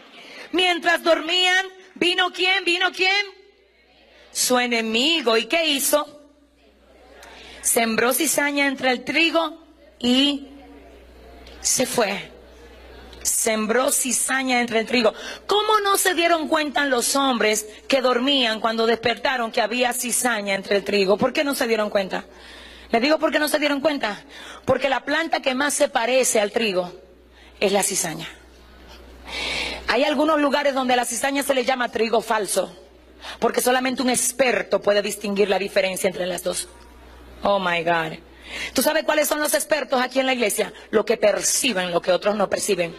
[0.52, 3.26] Mientras dormían, vino quién, vino quién?
[4.32, 5.36] Su enemigo.
[5.36, 6.20] ¿Y qué hizo?
[7.62, 9.64] Sembró cizaña entre el trigo
[9.98, 10.48] y
[11.62, 12.34] se fue
[13.25, 15.12] sembró cizaña entre el trigo.
[15.47, 20.77] ¿Cómo no se dieron cuenta los hombres que dormían cuando despertaron que había cizaña entre
[20.77, 21.16] el trigo?
[21.16, 22.25] ¿Por qué no se dieron cuenta?
[22.91, 24.22] Les digo por qué no se dieron cuenta.
[24.64, 26.93] Porque la planta que más se parece al trigo
[27.59, 28.29] es la cizaña.
[29.89, 32.75] Hay algunos lugares donde la cizaña se le llama trigo falso.
[33.39, 36.68] Porque solamente un experto puede distinguir la diferencia entre las dos.
[37.43, 38.18] Oh my God.
[38.72, 40.72] ¿Tú sabes cuáles son los expertos aquí en la iglesia?
[40.90, 42.95] Lo que perciben, lo que otros no perciben.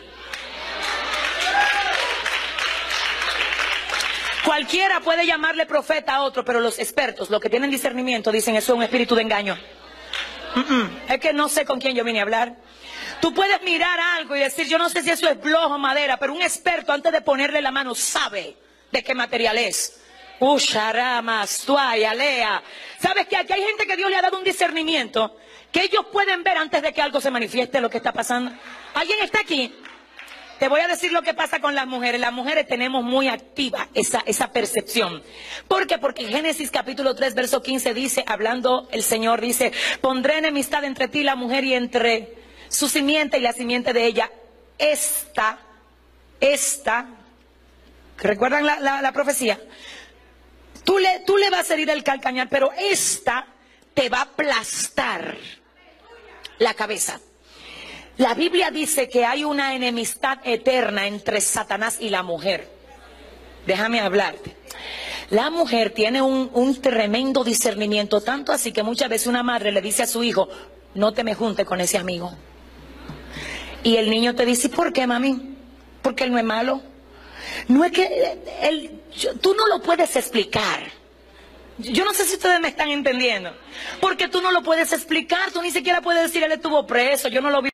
[4.45, 8.73] Cualquiera puede llamarle profeta a otro, pero los expertos, los que tienen discernimiento, dicen eso
[8.73, 9.57] es un espíritu de engaño.
[11.09, 12.55] Es que no sé con quién yo vine a hablar.
[13.21, 16.17] Tú puedes mirar algo y decir, yo no sé si eso es blojo o madera,
[16.17, 18.55] pero un experto antes de ponerle la mano sabe
[18.91, 19.99] de qué material es.
[20.39, 22.61] Usharamas, tuaya, lea.
[22.99, 25.37] ¿Sabes que aquí hay gente que Dios le ha dado un discernimiento
[25.71, 28.51] que ellos pueden ver antes de que algo se manifieste lo que está pasando?
[28.93, 29.73] ¿Alguien está aquí?
[30.59, 32.21] Te voy a decir lo que pasa con las mujeres.
[32.21, 35.21] Las mujeres tenemos muy activa esa, esa percepción.
[35.67, 35.97] ¿Por qué?
[35.97, 41.23] Porque Génesis capítulo 3, verso 15 dice, hablando el Señor, dice, pondré enemistad entre ti,
[41.23, 42.35] la mujer, y entre
[42.69, 44.31] su simiente y la simiente de ella.
[44.77, 45.59] Esta,
[46.39, 47.05] esta,
[48.17, 49.59] ¿recuerdan la, la profecía?
[50.85, 53.47] Tú le, tú le vas a herir el calcañar, pero esta
[53.93, 55.35] te va a aplastar
[56.59, 57.19] la cabeza.
[58.17, 62.69] La Biblia dice que hay una enemistad eterna entre Satanás y la mujer.
[63.65, 64.55] Déjame hablarte.
[65.31, 69.81] La mujer tiene un, un, tremendo discernimiento, tanto así que muchas veces una madre le
[69.81, 70.47] dice a su hijo,
[70.93, 72.31] no te me junte con ese amigo.
[73.83, 75.57] Y el niño te dice, ¿por qué, mami?
[76.01, 76.81] Porque él no es malo.
[77.67, 79.01] No es que él,
[79.41, 80.91] tú no lo puedes explicar.
[81.77, 83.53] Yo no sé si ustedes me están entendiendo.
[83.99, 85.51] Porque tú no lo puedes explicar.
[85.51, 87.69] Tú ni siquiera puedes decir, él estuvo preso, yo no lo vi.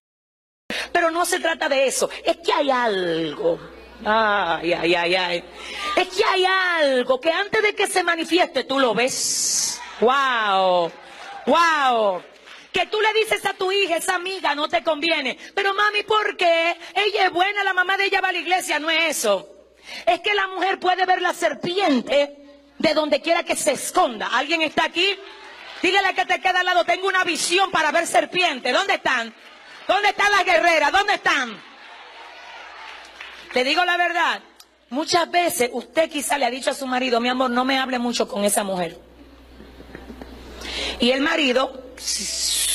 [0.91, 2.09] Pero no se trata de eso.
[2.25, 3.59] Es que hay algo.
[4.03, 5.43] Ay, ay, ay, ay.
[5.95, 9.79] Es que hay algo que antes de que se manifieste tú lo ves.
[9.99, 10.91] Wow.
[11.45, 12.23] Wow.
[12.71, 15.37] Que tú le dices a tu hija, esa amiga no te conviene.
[15.53, 16.75] Pero mami, ¿por qué?
[16.95, 19.50] Ella es buena, la mamá de ella va a la iglesia, no es eso.
[20.05, 22.37] Es que la mujer puede ver la serpiente
[22.77, 24.27] de donde quiera que se esconda.
[24.33, 25.05] ¿Alguien está aquí?
[25.81, 28.71] Dígale que te queda al lado, tengo una visión para ver serpiente.
[28.71, 29.33] ¿Dónde están?
[29.87, 30.91] ¿Dónde están las guerreras?
[30.91, 31.61] ¿Dónde están?
[33.53, 34.41] Te digo la verdad.
[34.89, 37.97] Muchas veces usted quizá le ha dicho a su marido, mi amor, no me hable
[37.97, 38.99] mucho con esa mujer.
[40.99, 41.93] Y el marido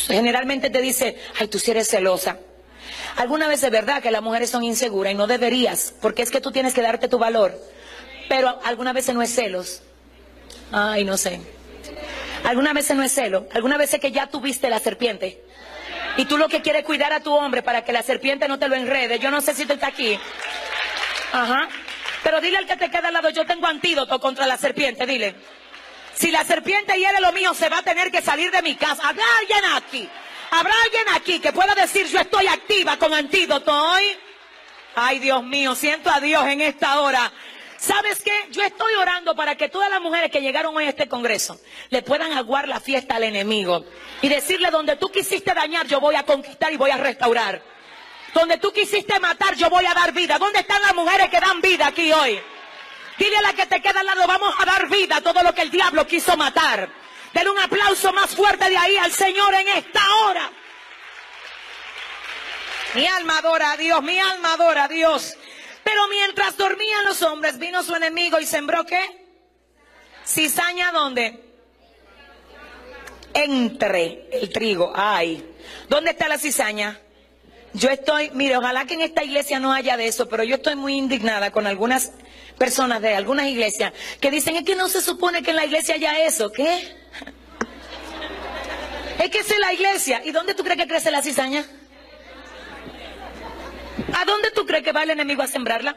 [0.06, 2.38] generalmente te dice, ay, tú sí eres celosa.
[3.16, 6.40] Alguna vez es verdad que las mujeres son inseguras y no deberías, porque es que
[6.40, 7.58] tú tienes que darte tu valor.
[8.28, 9.82] Pero algunas veces no es celos.
[10.72, 11.40] Ay, no sé.
[12.44, 13.46] Algunas veces no es celo.
[13.54, 15.42] Algunas veces que ya tuviste la serpiente.
[16.16, 18.58] Y tú lo que quieres es cuidar a tu hombre para que la serpiente no
[18.58, 19.18] te lo enrede.
[19.18, 20.18] Yo no sé si tú estás aquí.
[21.32, 21.68] Ajá.
[22.22, 25.34] Pero dile al que te queda al lado, yo tengo antídoto contra la serpiente, dile.
[26.14, 29.08] Si la serpiente hiere lo mío, se va a tener que salir de mi casa.
[29.08, 30.08] ¿Habrá alguien aquí?
[30.56, 34.04] ¿Habrá alguien aquí que pueda decir yo estoy activa con antídoto hoy?
[34.94, 37.30] Ay, Dios mío, siento a Dios en esta hora.
[37.76, 38.32] ¿Sabes qué?
[38.52, 42.00] Yo estoy orando para que todas las mujeres que llegaron hoy a este congreso le
[42.00, 43.84] puedan aguar la fiesta al enemigo
[44.22, 47.60] y decirle donde tú quisiste dañar, yo voy a conquistar y voy a restaurar.
[48.32, 50.38] Donde tú quisiste matar, yo voy a dar vida.
[50.38, 52.40] ¿Dónde están las mujeres que dan vida aquí hoy?
[53.18, 55.54] Dile a la que te queda al lado, vamos a dar vida a todo lo
[55.54, 56.88] que el diablo quiso matar.
[57.36, 60.50] Denle un aplauso más fuerte de ahí al Señor en esta hora.
[62.94, 65.36] Mi alma adora a Dios, mi alma adora a Dios.
[65.84, 69.02] Pero mientras dormían los hombres, vino su enemigo y sembró qué?
[70.26, 71.38] Cizaña dónde?
[73.34, 74.94] Entre el trigo.
[74.96, 75.46] Ay.
[75.90, 76.98] ¿Dónde está la cizaña?
[77.74, 80.74] Yo estoy, mire, ojalá que en esta iglesia no haya de eso, pero yo estoy
[80.74, 82.12] muy indignada con algunas
[82.56, 85.96] personas de algunas iglesias que dicen es que no se supone que en la iglesia
[85.96, 86.50] haya eso.
[86.50, 87.04] ¿Qué?
[89.18, 90.22] Es que es la iglesia.
[90.24, 91.64] ¿Y dónde tú crees que crece la cizaña?
[94.14, 95.96] ¿A dónde tú crees que va el enemigo a sembrarla?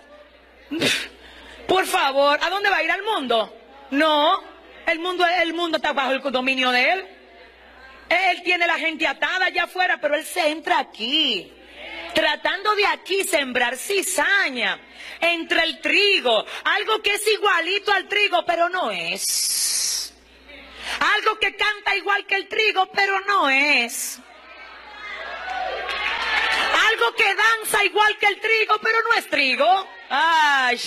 [1.67, 3.55] Por favor, ¿a dónde va a ir al mundo?
[3.91, 4.43] No,
[4.87, 7.05] el mundo, el mundo está bajo el dominio de él.
[8.09, 11.53] Él tiene la gente atada allá afuera, pero él se entra aquí.
[12.13, 14.79] Tratando de aquí sembrar cizaña
[15.21, 16.43] entre el trigo.
[16.63, 19.98] Algo que es igualito al trigo, pero no es.
[21.15, 24.19] Algo que canta igual que el trigo, pero no es.
[26.89, 29.87] Algo que danza igual que el trigo, pero no es trigo.
[30.09, 30.79] Ay.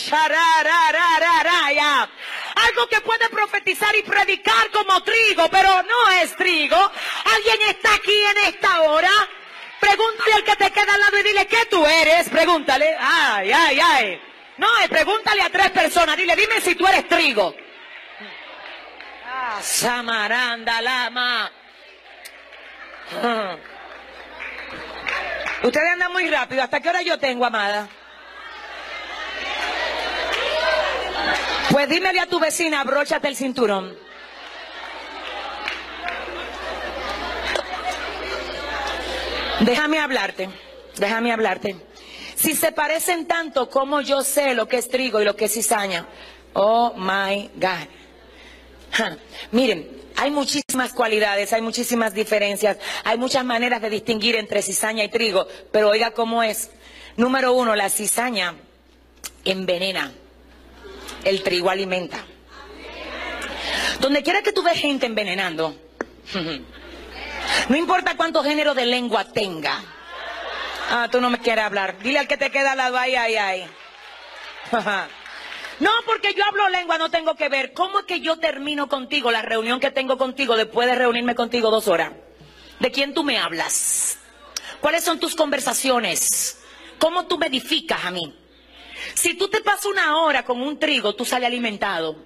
[2.54, 6.76] Algo que puede profetizar y predicar como trigo, pero no es trigo.
[6.76, 9.10] ¿Alguien está aquí en esta hora?
[9.80, 12.28] Pregúntale al que te queda al lado y dile, ¿qué tú eres?
[12.28, 12.96] Pregúntale.
[13.00, 14.22] Ay, ay, ay.
[14.58, 16.16] No, eh, pregúntale a tres personas.
[16.16, 17.54] Dile, dime si tú eres trigo.
[19.62, 21.50] Samaranda Lama.
[25.62, 26.62] Ustedes andan muy rápido.
[26.62, 27.88] ¿Hasta qué hora yo tengo, amada?
[31.70, 33.96] Pues dímele a tu vecina, abróchate el cinturón.
[39.60, 40.50] Déjame hablarte,
[40.96, 41.76] déjame hablarte.
[42.34, 45.54] Si se parecen tanto como yo sé lo que es trigo y lo que es
[45.54, 46.06] cizaña,
[46.52, 48.01] oh my God.
[49.50, 55.08] Miren, hay muchísimas cualidades, hay muchísimas diferencias, hay muchas maneras de distinguir entre cizaña y
[55.08, 56.70] trigo, pero oiga cómo es.
[57.16, 58.54] Número uno, la cizaña
[59.44, 60.12] envenena,
[61.24, 62.24] el trigo alimenta.
[64.00, 65.76] Donde quiera que tú ves gente envenenando,
[67.68, 69.82] no importa cuánto género de lengua tenga.
[70.90, 71.98] Ah, tú no me quieres hablar.
[72.00, 73.66] Dile al que te queda al lado, ay, ay, ay.
[75.80, 77.72] No, porque yo hablo lengua, no tengo que ver.
[77.72, 81.70] ¿Cómo es que yo termino contigo la reunión que tengo contigo después de reunirme contigo
[81.70, 82.12] dos horas?
[82.78, 84.18] ¿De quién tú me hablas?
[84.80, 86.60] ¿Cuáles son tus conversaciones?
[86.98, 88.36] ¿Cómo tú me edificas a mí?
[89.14, 92.16] Si tú te pasas una hora con un trigo, tú sales alimentado.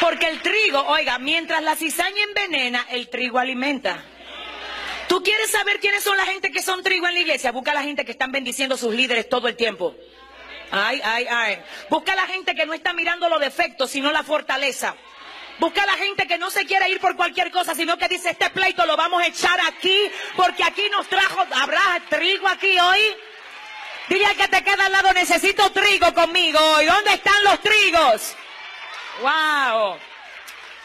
[0.00, 4.04] Porque el trigo, oiga, mientras la cizaña envenena, el trigo alimenta.
[5.08, 7.52] ¿Tú quieres saber quiénes son la gente que son trigo en la iglesia?
[7.52, 9.94] Busca a la gente que están bendiciendo a sus líderes todo el tiempo.
[10.70, 11.62] Ay, ay, ay.
[11.90, 14.96] Busca a la gente que no está mirando los defectos, sino la fortaleza.
[15.58, 18.30] Busca a la gente que no se quiere ir por cualquier cosa, sino que dice,
[18.30, 23.16] este pleito lo vamos a echar aquí, porque aquí nos trajo, ¿habrá trigo aquí hoy?
[24.08, 26.86] Dile al que te queda al lado, necesito trigo conmigo hoy.
[26.86, 28.34] ¿Dónde están los trigos?
[29.22, 29.98] ¡Wow!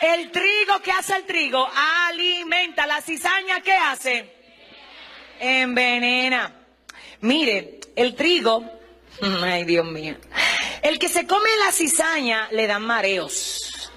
[0.01, 1.67] El trigo, ¿qué hace el trigo?
[2.07, 2.87] Alimenta.
[2.87, 4.33] La cizaña, ¿qué hace?
[5.39, 6.55] Envenena.
[7.21, 8.63] Mire, el trigo,
[9.43, 10.15] ay Dios mío,
[10.81, 13.91] el que se come la cizaña le dan mareos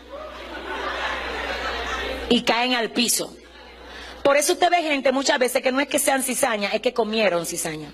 [2.28, 3.36] y caen al piso.
[4.24, 6.92] Por eso usted ve gente muchas veces que no es que sean cizaña, es que
[6.92, 7.92] comieron cizaña.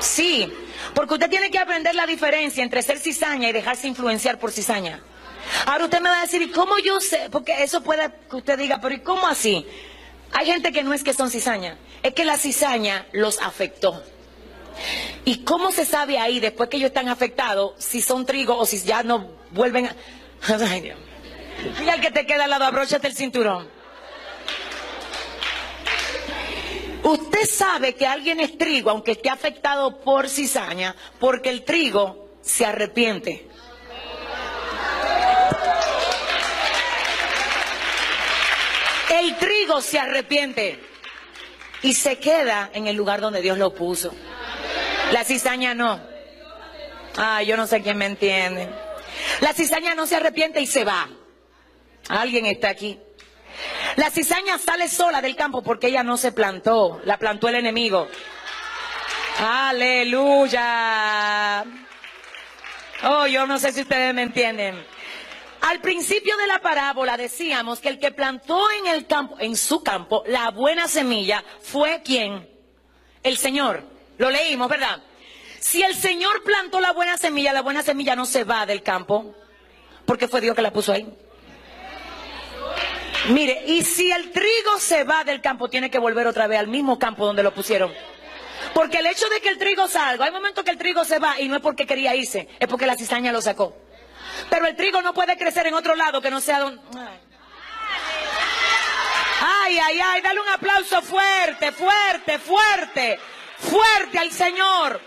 [0.00, 0.52] Sí,
[0.94, 5.00] porque usted tiene que aprender la diferencia entre ser cizaña y dejarse influenciar por cizaña.
[5.66, 7.28] Ahora usted me va a decir, ¿y cómo yo sé?
[7.30, 9.66] Porque eso puede que usted diga, pero ¿y cómo así?
[10.32, 14.02] Hay gente que no es que son cizaña, es que la cizaña los afectó.
[15.24, 18.82] ¿Y cómo se sabe ahí, después que ellos están afectados, si son trigo o si
[18.82, 19.96] ya no vuelven a...
[20.70, 20.98] Ay, Dios.
[21.84, 23.68] Y al que te queda al lado, abróchate el cinturón.
[27.04, 32.64] Usted sabe que alguien es trigo, aunque esté afectado por cizaña, porque el trigo se
[32.64, 33.48] arrepiente.
[39.10, 40.80] El trigo se arrepiente
[41.82, 44.14] y se queda en el lugar donde Dios lo puso.
[45.12, 46.00] La cizaña no.
[47.16, 48.68] Ah, yo no sé quién me entiende.
[49.40, 51.08] La cizaña no se arrepiente y se va.
[52.08, 52.98] Alguien está aquí.
[53.96, 58.08] La cizaña sale sola del campo porque ella no se plantó, la plantó el enemigo.
[59.38, 60.64] Aleluya.
[63.04, 64.82] Oh, yo no sé si ustedes me entienden.
[65.62, 69.82] Al principio de la parábola decíamos que el que plantó en el campo, en su
[69.82, 72.48] campo, la buena semilla fue quien?
[73.22, 73.84] El Señor.
[74.18, 75.00] Lo leímos, ¿verdad?
[75.60, 79.36] Si el Señor plantó la buena semilla, la buena semilla no se va del campo,
[80.04, 81.06] porque fue Dios que la puso ahí.
[83.28, 86.66] Mire, y si el trigo se va del campo, tiene que volver otra vez al
[86.66, 87.92] mismo campo donde lo pusieron.
[88.74, 91.40] Porque el hecho de que el trigo salga, hay momentos que el trigo se va
[91.40, 93.76] y no es porque quería irse, es porque la cizaña lo sacó.
[94.50, 96.82] Pero el trigo no puede crecer en otro lado que no sea donde...
[99.44, 103.18] Ay, ay, ay, dale un aplauso fuerte, fuerte, fuerte,
[103.58, 105.00] fuerte al Señor.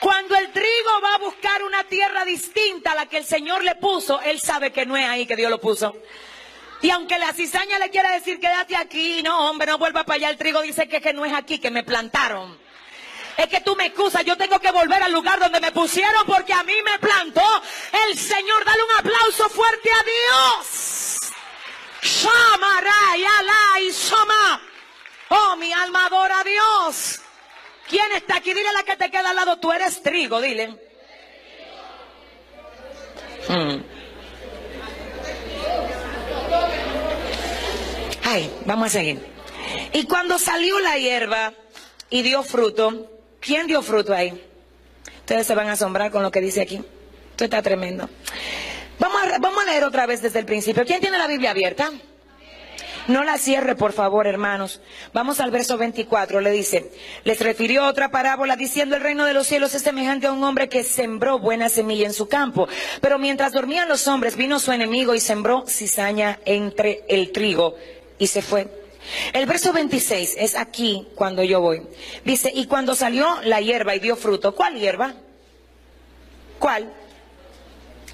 [0.00, 3.74] Cuando el trigo va a buscar una tierra distinta a la que el Señor le
[3.76, 5.96] puso, él sabe que no es ahí que Dios lo puso.
[6.80, 10.30] Y aunque la cizaña le quiera decir, quédate aquí, no, hombre, no vuelva para allá,
[10.30, 12.56] el trigo dice que, que no es aquí, que me plantaron.
[13.38, 16.52] Es que tú me excusas, yo tengo que volver al lugar donde me pusieron porque
[16.52, 17.62] a mí me plantó
[18.08, 18.64] el Señor.
[18.64, 21.20] Dale un aplauso fuerte a Dios.
[23.80, 24.60] y Soma.
[25.28, 27.20] Oh, mi alma adora a Dios.
[27.88, 28.52] ¿Quién está aquí?
[28.52, 30.76] Dile a la que te queda al lado, tú eres trigo, dile.
[33.46, 33.82] Hmm.
[38.24, 39.24] Ay, vamos a seguir.
[39.92, 41.54] Y cuando salió la hierba
[42.10, 44.40] y dio fruto, ¿quién dio fruto ahí?
[45.20, 46.82] Ustedes se van a asombrar con lo que dice aquí.
[47.30, 48.08] Esto está tremendo.
[48.98, 50.84] Vamos a, vamos a leer otra vez desde el principio.
[50.84, 51.90] ¿Quién tiene la Biblia abierta?
[53.08, 54.82] No la cierre, por favor, hermanos.
[55.14, 56.42] Vamos al verso 24.
[56.42, 56.92] Le dice,
[57.24, 60.68] les refirió otra parábola diciendo el reino de los cielos es semejante a un hombre
[60.68, 62.68] que sembró buena semilla en su campo.
[63.00, 67.76] Pero mientras dormían los hombres, vino su enemigo y sembró cizaña entre el trigo
[68.18, 68.68] y se fue.
[69.32, 71.82] El verso 26 es aquí cuando yo voy.
[72.24, 75.14] Dice, y cuando salió la hierba y dio fruto, ¿cuál hierba?
[76.58, 76.92] ¿Cuál?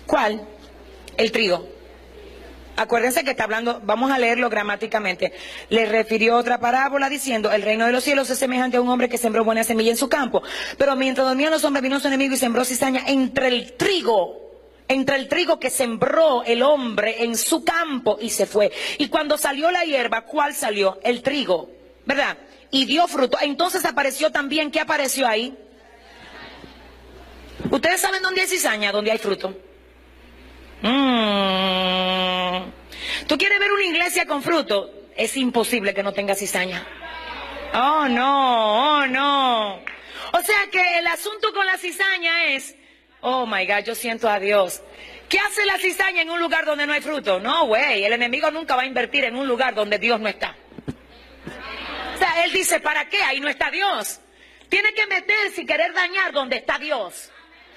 [0.07, 0.47] ¿Cuál?
[1.17, 1.69] El trigo.
[2.77, 5.33] Acuérdense que está hablando, vamos a leerlo gramáticamente.
[5.69, 9.09] Le refirió otra parábola diciendo, el reino de los cielos es semejante a un hombre
[9.09, 10.43] que sembró buena semilla en su campo.
[10.77, 14.44] Pero mientras dormían los hombres, vino su enemigo y sembró cizaña entre el trigo.
[14.87, 18.71] Entre el trigo que sembró el hombre en su campo y se fue.
[18.99, 20.99] Y cuando salió la hierba, ¿cuál salió?
[21.03, 21.71] El trigo,
[22.05, 22.37] ¿verdad?
[22.71, 23.39] Y dio fruto.
[23.41, 25.57] Entonces apareció también, ¿qué apareció ahí?
[27.71, 28.93] ¿Ustedes saben dónde hay cizaña?
[28.93, 29.57] ¿Dónde hay fruto?
[30.83, 32.65] Mm.
[33.27, 34.91] ¿Tú quieres ver una iglesia con fruto?
[35.17, 36.87] Es imposible que no tenga cizaña.
[37.73, 39.77] Oh, no, oh, no.
[39.77, 42.75] O sea que el asunto con la cizaña es,
[43.25, 44.83] oh my God, yo siento a Dios.
[45.29, 47.41] ¿Qué hace la cizaña en un lugar donde no hay fruto?
[47.41, 50.57] No, güey, el enemigo nunca va a invertir en un lugar donde Dios no está.
[52.15, 53.23] O sea, él dice, ¿para qué?
[53.23, 54.21] Ahí no está Dios.
[54.69, 57.31] Tiene que meterse y querer dañar donde está Dios.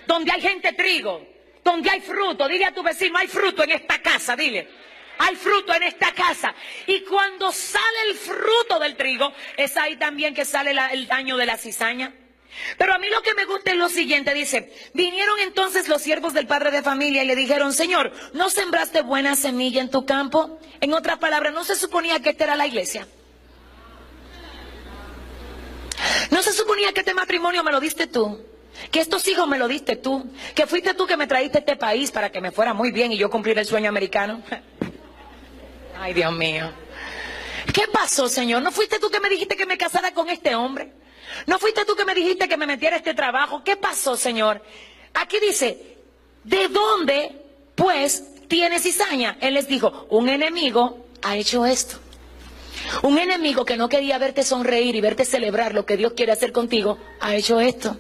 [0.05, 1.37] Donde hay gente trigo
[1.67, 2.47] donde hay fruto.
[2.47, 4.67] Dile a tu vecino, hay fruto en esta casa, dile.
[5.19, 6.53] Hay fruto en esta casa.
[6.85, 11.45] Y cuando sale el fruto del trigo, es ahí también que sale el daño de
[11.45, 12.13] la cizaña.
[12.77, 16.33] Pero a mí lo que me gusta es lo siguiente, dice, vinieron entonces los siervos
[16.33, 20.59] del padre de familia y le dijeron, Señor, ¿no sembraste buena semilla en tu campo?
[20.81, 23.07] En otras palabras, ¿no se suponía que esta era la iglesia?
[26.31, 28.43] ¿No se suponía que este matrimonio me lo diste tú?
[28.91, 30.29] Que estos hijos me lo diste tú.
[30.53, 33.17] Que fuiste tú que me traíste este país para que me fuera muy bien y
[33.17, 34.41] yo cumpliera el sueño americano.
[35.99, 36.71] Ay, Dios mío.
[37.73, 38.61] ¿Qué pasó, Señor?
[38.61, 40.91] ¿No fuiste tú que me dijiste que me casara con este hombre?
[41.45, 43.63] ¿No fuiste tú que me dijiste que me metiera este trabajo?
[43.63, 44.61] ¿Qué pasó, Señor?
[45.13, 45.97] Aquí dice,
[46.43, 47.41] ¿de dónde,
[47.75, 49.37] pues, tienes cizaña?
[49.41, 51.99] Él les dijo, un enemigo ha hecho esto.
[53.03, 56.51] Un enemigo que no quería verte sonreír y verte celebrar lo que Dios quiere hacer
[56.51, 57.97] contigo, ha hecho esto.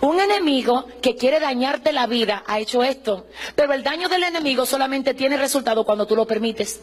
[0.00, 3.26] Un enemigo que quiere dañarte la vida, ha hecho esto.
[3.54, 6.80] Pero el daño del enemigo solamente tiene resultado cuando tú lo permites.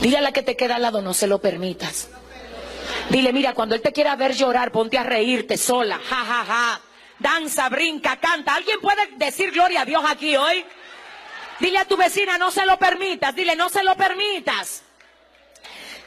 [0.00, 2.08] Dile a la que te queda al lado, no se lo permitas.
[3.10, 6.80] Dile, mira, cuando él te quiera ver llorar, ponte a reírte sola, ja, ja, ja.
[7.18, 8.54] Danza, brinca, canta.
[8.54, 10.64] ¿Alguien puede decir gloria a Dios aquí hoy?
[11.58, 13.34] Dile a tu vecina, no se lo permitas.
[13.34, 14.82] Dile, no se lo permitas.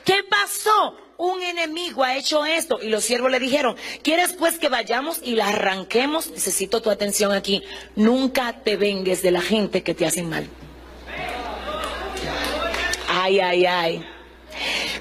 [0.06, 0.98] ¿Qué pasó?
[1.18, 2.80] Un enemigo ha hecho esto.
[2.82, 6.32] Y los siervos le dijeron, ¿quieres pues que vayamos y la arranquemos?
[6.32, 7.62] Necesito tu atención aquí.
[7.96, 10.48] Nunca te vengues de la gente que te hacen mal.
[13.08, 14.06] Ay, ay, ay.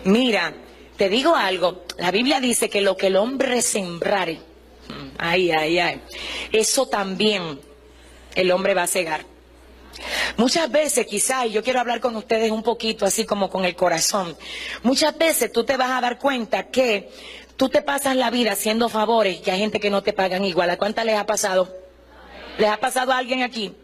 [0.04, 0.52] Mira,
[1.00, 1.86] te digo algo.
[1.96, 4.38] La Biblia dice que lo que el hombre sembrare,
[5.16, 6.02] ay, ay, ay,
[6.52, 7.58] eso también
[8.34, 9.24] el hombre va a cegar.
[10.36, 13.74] Muchas veces quizás, y yo quiero hablar con ustedes un poquito así como con el
[13.74, 14.36] corazón,
[14.82, 17.08] muchas veces tú te vas a dar cuenta que
[17.56, 20.68] tú te pasas la vida haciendo favores y hay gente que no te pagan igual.
[20.68, 21.74] ¿A cuántas les ha pasado?
[22.58, 23.74] ¿Les ha pasado a alguien aquí?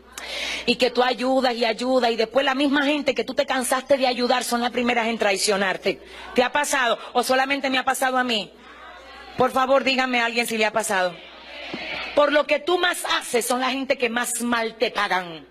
[0.67, 3.97] Y que tú ayudas y ayudas y después la misma gente que tú te cansaste
[3.97, 6.01] de ayudar son las primeras en traicionarte.
[6.35, 8.53] ¿Te ha pasado o solamente me ha pasado a mí?
[9.37, 11.15] Por favor, dígame a alguien si le ha pasado.
[12.15, 15.47] Por lo que tú más haces son la gente que más mal te pagan.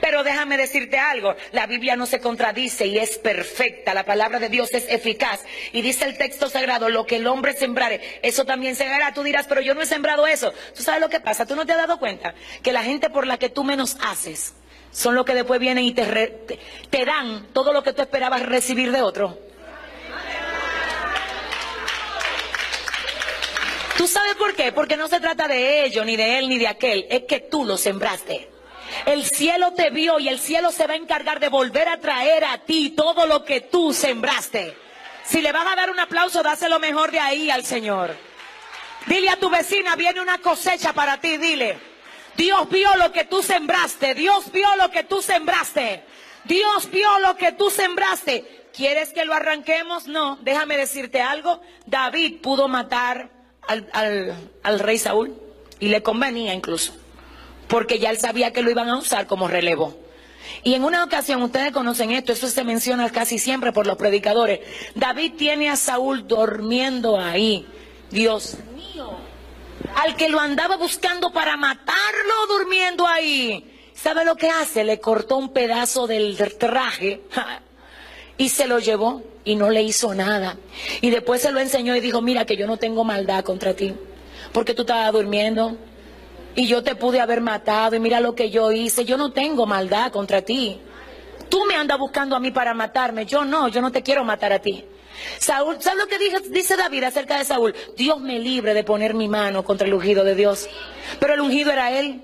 [0.00, 4.48] Pero déjame decirte algo, la Biblia no se contradice y es perfecta, la palabra de
[4.48, 5.44] Dios es eficaz.
[5.72, 9.12] Y dice el texto sagrado, lo que el hombre sembrare, eso también se hará.
[9.12, 10.52] Tú dirás, pero yo no he sembrado eso.
[10.74, 11.46] ¿Tú sabes lo que pasa?
[11.46, 12.34] ¿Tú no te has dado cuenta?
[12.62, 14.54] Que la gente por la que tú menos haces
[14.90, 16.58] son los que después vienen y te,
[16.90, 19.38] te dan todo lo que tú esperabas recibir de otro.
[23.96, 24.72] ¿Tú sabes por qué?
[24.72, 27.06] Porque no se trata de ellos, ni de él, ni de aquel.
[27.10, 28.48] Es que tú lo sembraste.
[29.06, 32.44] El cielo te vio y el cielo se va a encargar de volver a traer
[32.44, 34.76] a ti todo lo que tú sembraste.
[35.24, 38.16] Si le vas a dar un aplauso, dáselo mejor de ahí al Señor.
[39.06, 41.78] Dile a tu vecina, viene una cosecha para ti, dile.
[42.36, 46.04] Dios vio lo que tú sembraste, Dios vio lo que tú sembraste,
[46.44, 48.68] Dios vio lo que tú sembraste.
[48.72, 50.06] ¿Quieres que lo arranquemos?
[50.06, 51.60] No, déjame decirte algo.
[51.86, 53.30] David pudo matar
[53.66, 55.36] al, al rey Saúl
[55.80, 56.94] y le convenía incluso,
[57.70, 59.96] porque ya él sabía que lo iban a usar como relevo.
[60.64, 64.60] Y en una ocasión, ustedes conocen esto, eso se menciona casi siempre por los predicadores.
[64.96, 67.66] David tiene a Saúl durmiendo ahí.
[68.10, 69.12] Dios mío,
[69.94, 73.64] al que lo andaba buscando para matarlo durmiendo ahí.
[73.94, 74.82] ¿Sabe lo que hace?
[74.82, 77.20] Le cortó un pedazo del traje
[78.36, 80.56] y se lo llevó y no le hizo nada.
[81.00, 83.94] Y después se lo enseñó y dijo, mira que yo no tengo maldad contra ti,
[84.52, 85.76] porque tú estabas durmiendo
[86.54, 89.66] y yo te pude haber matado y mira lo que yo hice, yo no tengo
[89.66, 90.80] maldad contra ti.
[91.48, 94.52] Tú me andas buscando a mí para matarme, yo no, yo no te quiero matar
[94.52, 94.84] a ti.
[95.38, 96.18] Saúl, ¿sabes lo que
[96.50, 97.74] dice David acerca de Saúl?
[97.96, 100.68] Dios me libre de poner mi mano contra el ungido de Dios.
[101.18, 102.22] Pero el ungido era él.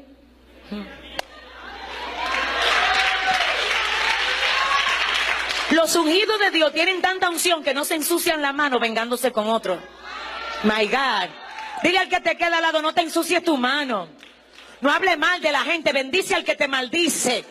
[5.72, 9.48] Los ungidos de Dios tienen tanta unción que no se ensucian la mano vengándose con
[9.48, 9.78] otro.
[10.62, 11.45] My God.
[11.82, 14.08] Dile al que te queda al lado, no te ensucies tu mano.
[14.80, 17.44] No hable mal de la gente, bendice al que te maldice.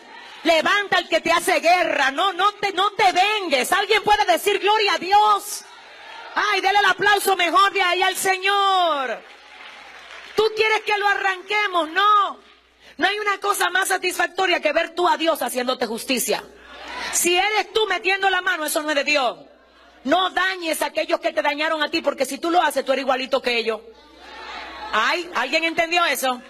[0.44, 2.10] Levanta al que te hace guerra.
[2.10, 3.72] No, no te, no te vengues.
[3.72, 5.64] Alguien puede decir gloria a Dios.
[6.34, 9.20] Ay, dele el aplauso mejor de ahí al Señor.
[10.36, 11.88] ¿Tú quieres que lo arranquemos?
[11.90, 12.38] No.
[12.98, 16.44] No hay una cosa más satisfactoria que ver tú a Dios haciéndote justicia.
[17.12, 19.38] Si eres tú metiendo la mano, eso no es de Dios.
[20.04, 22.92] No dañes a aquellos que te dañaron a ti, porque si tú lo haces, tú
[22.92, 23.80] eres igualito que ellos.
[24.98, 26.40] Ay, ¿alguien entendió eso?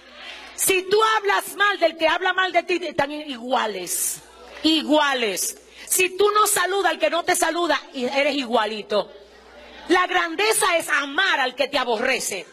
[0.55, 4.21] Si tú hablas mal del que habla mal de ti, están iguales.
[4.63, 5.57] Iguales.
[5.85, 9.11] Si tú no saludas al que no te saluda, eres igualito.
[9.89, 12.47] La grandeza es amar al que te aborrece.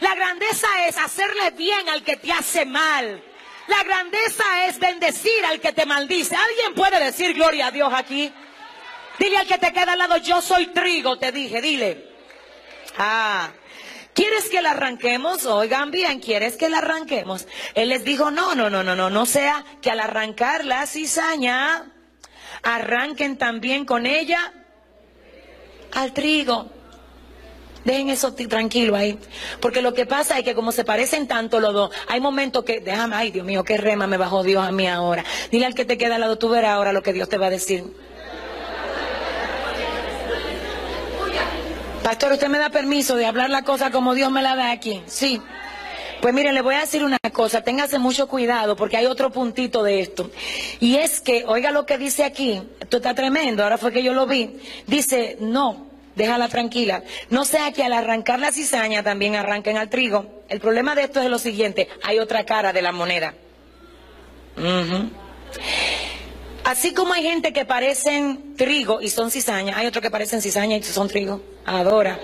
[0.00, 3.22] La grandeza es hacerle bien al que te hace mal.
[3.68, 6.34] La grandeza es bendecir al que te maldice.
[6.34, 8.32] ¿Alguien puede decir gloria a Dios aquí?
[9.20, 12.08] Dile al que te queda al lado, yo soy trigo, te dije, dile.
[12.98, 13.52] Ah,
[14.18, 15.46] ¿quieres que la arranquemos?
[15.46, 17.46] Oigan bien, ¿quieres que la arranquemos?
[17.76, 21.92] Él les dijo, no, no, no, no, no, no sea que al arrancar la cizaña,
[22.64, 24.52] arranquen también con ella
[25.92, 26.68] al trigo.
[27.84, 29.20] Dejen eso tranquilo ahí.
[29.60, 32.80] Porque lo que pasa es que como se parecen tanto los dos, hay momentos que,
[32.80, 35.24] déjame, ay Dios mío, qué rema me bajó Dios a mí ahora.
[35.52, 37.46] Dile al que te queda al lado, tú verás ahora lo que Dios te va
[37.46, 37.84] a decir.
[42.08, 45.02] Pastor, ¿usted me da permiso de hablar la cosa como Dios me la da aquí?
[45.04, 45.42] Sí.
[46.22, 49.82] Pues miren, le voy a decir una cosa, téngase mucho cuidado porque hay otro puntito
[49.82, 50.30] de esto.
[50.80, 54.14] Y es que, oiga lo que dice aquí, esto está tremendo, ahora fue que yo
[54.14, 54.56] lo vi.
[54.86, 55.86] Dice, no,
[56.16, 57.02] déjala tranquila.
[57.28, 60.44] No sea que al arrancar la cizaña también arranquen al trigo.
[60.48, 63.34] El problema de esto es lo siguiente, hay otra cara de la moneda.
[66.68, 70.76] Así como hay gente que parecen trigo y son cizaña, hay otros que parecen cizaña
[70.76, 71.40] y son trigo.
[71.64, 72.20] Adora.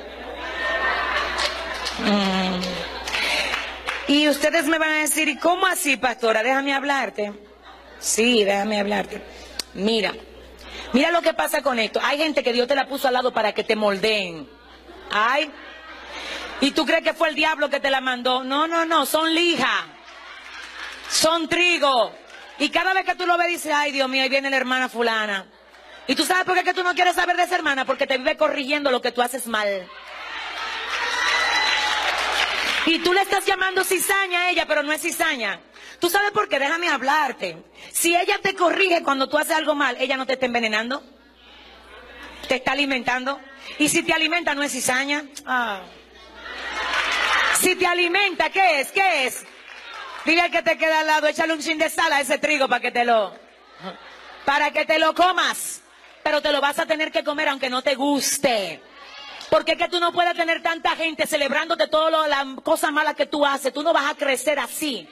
[2.00, 2.60] Mm.
[4.12, 6.42] Y ustedes me van a decir, ¿y cómo así, pastora?
[6.42, 7.32] Déjame hablarte.
[7.98, 9.22] Sí, déjame hablarte.
[9.72, 10.12] Mira,
[10.92, 11.98] Mira lo que pasa con esto.
[12.02, 14.46] Hay gente que Dios te la puso al lado para que te moldeen.
[15.10, 15.50] Ay.
[16.60, 18.44] ¿Y tú crees que fue el diablo que te la mandó?
[18.44, 19.86] No, no, no, son lija.
[21.08, 22.12] Son trigo.
[22.58, 24.88] Y cada vez que tú lo ves dices, ay Dios mío, ahí viene la hermana
[24.88, 25.46] fulana.
[26.06, 27.84] ¿Y tú sabes por qué que tú no quieres saber de esa hermana?
[27.84, 29.88] Porque te vive corrigiendo lo que tú haces mal.
[32.86, 35.60] Y tú le estás llamando cizaña a ella, pero no es cizaña.
[35.98, 36.58] ¿Tú sabes por qué?
[36.58, 37.56] Déjame hablarte.
[37.90, 41.02] Si ella te corrige cuando tú haces algo mal, ella no te está envenenando.
[42.46, 43.40] Te está alimentando.
[43.78, 45.24] Y si te alimenta, no es cizaña.
[45.46, 45.80] Ah.
[47.58, 48.92] Si te alimenta, ¿qué es?
[48.92, 49.46] ¿Qué es?
[50.24, 52.66] Dile al que te queda al lado, échale un chin de sal a ese trigo
[52.68, 53.34] para que te lo,
[54.44, 55.82] para que te lo comas.
[56.22, 58.80] Pero te lo vas a tener que comer aunque no te guste.
[59.50, 63.26] Porque es que tú no puedes tener tanta gente celebrándote todas las cosas malas que
[63.26, 63.74] tú haces.
[63.74, 65.06] Tú no vas a crecer así.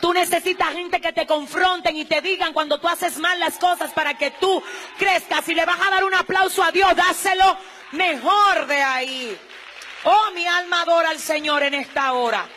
[0.00, 3.92] Tú necesitas gente que te confronten y te digan cuando tú haces mal las cosas
[3.92, 4.62] para que tú
[4.98, 5.44] crezcas.
[5.44, 7.56] Si le vas a dar un aplauso a Dios, dáselo
[7.92, 9.38] mejor de ahí.
[10.04, 12.48] Oh, mi alma adora al Señor en esta hora.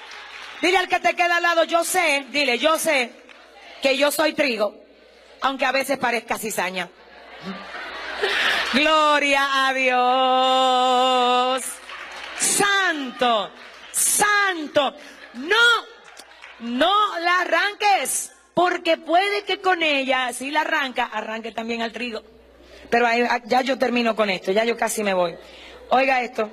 [0.64, 3.11] Dile al que te queda al lado, yo sé, dile, yo sé
[3.82, 4.74] que yo soy trigo,
[5.41, 6.88] aunque a veces parezca cizaña.
[8.72, 11.66] Gloria a Dios.
[12.39, 13.51] Santo.
[13.91, 14.95] santo.
[15.34, 15.57] No,
[16.59, 18.32] no la arranques.
[18.53, 22.22] Porque puede que con ella, si la arranca, arranque también al trigo.
[22.89, 25.36] Pero ah, ya yo termino con esto, ya yo casi me voy.
[25.89, 26.49] Oiga esto,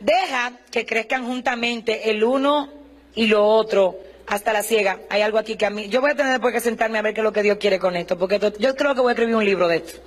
[0.00, 2.83] deja que crezcan juntamente el uno
[3.14, 5.00] y lo otro hasta la ciega.
[5.10, 7.14] Hay algo aquí que a mí, yo voy a tener después que sentarme a ver
[7.14, 9.36] qué es lo que Dios quiere con esto, porque yo creo que voy a escribir
[9.36, 10.00] un libro de esto.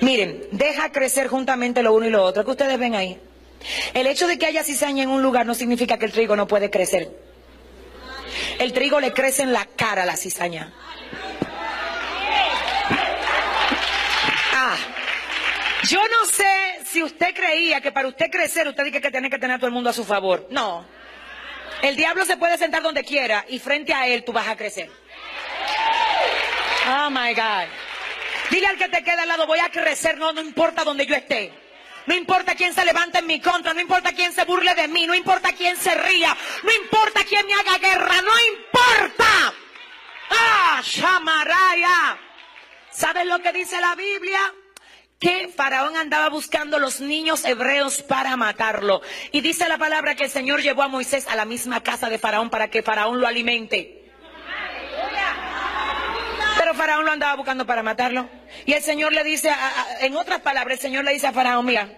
[0.00, 2.44] Miren, deja crecer juntamente lo uno y lo otro.
[2.44, 3.18] ¿Qué ustedes ven ahí?
[3.94, 6.46] El hecho de que haya cizaña en un lugar no significa que el trigo no
[6.46, 7.10] puede crecer.
[8.58, 10.72] El trigo le crece en la cara a la cizaña.
[14.52, 14.76] Ah,
[15.88, 16.44] yo no sé
[16.84, 19.68] si usted creía que para usted crecer usted dice que tiene que tener a todo
[19.68, 20.46] el mundo a su favor.
[20.50, 20.84] No.
[21.82, 24.90] El diablo se puede sentar donde quiera y frente a él tú vas a crecer.
[26.88, 27.66] Oh my God.
[28.50, 31.14] Dile al que te queda al lado, voy a crecer, no, no importa donde yo
[31.14, 31.52] esté.
[32.06, 35.06] No importa quién se levante en mi contra, no importa quién se burle de mí,
[35.06, 39.54] no importa quién se ría, no importa quién me haga guerra, no importa.
[40.30, 42.18] Ah, Shamaraya.
[42.92, 44.40] ¿Sabes lo que dice la Biblia?
[45.18, 49.00] Que Faraón andaba buscando los niños hebreos para matarlo.
[49.32, 52.18] Y dice la palabra que el Señor llevó a Moisés a la misma casa de
[52.18, 54.02] Faraón para que Faraón lo alimente.
[56.58, 58.28] Pero Faraón lo andaba buscando para matarlo.
[58.66, 61.64] Y el Señor le dice, a- en otras palabras, el Señor le dice a Faraón,
[61.64, 61.88] mira,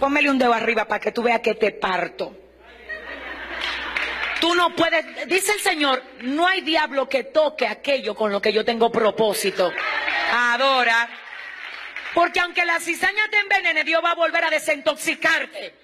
[0.00, 2.36] pónmele un dedo arriba para que tú veas que te parto.
[4.44, 8.52] Tú no puedes, dice el Señor, no hay diablo que toque aquello con lo que
[8.52, 9.72] yo tengo propósito.
[10.30, 11.08] Adora.
[12.12, 15.83] Porque aunque la cizaña te envenene, Dios va a volver a desintoxicarte.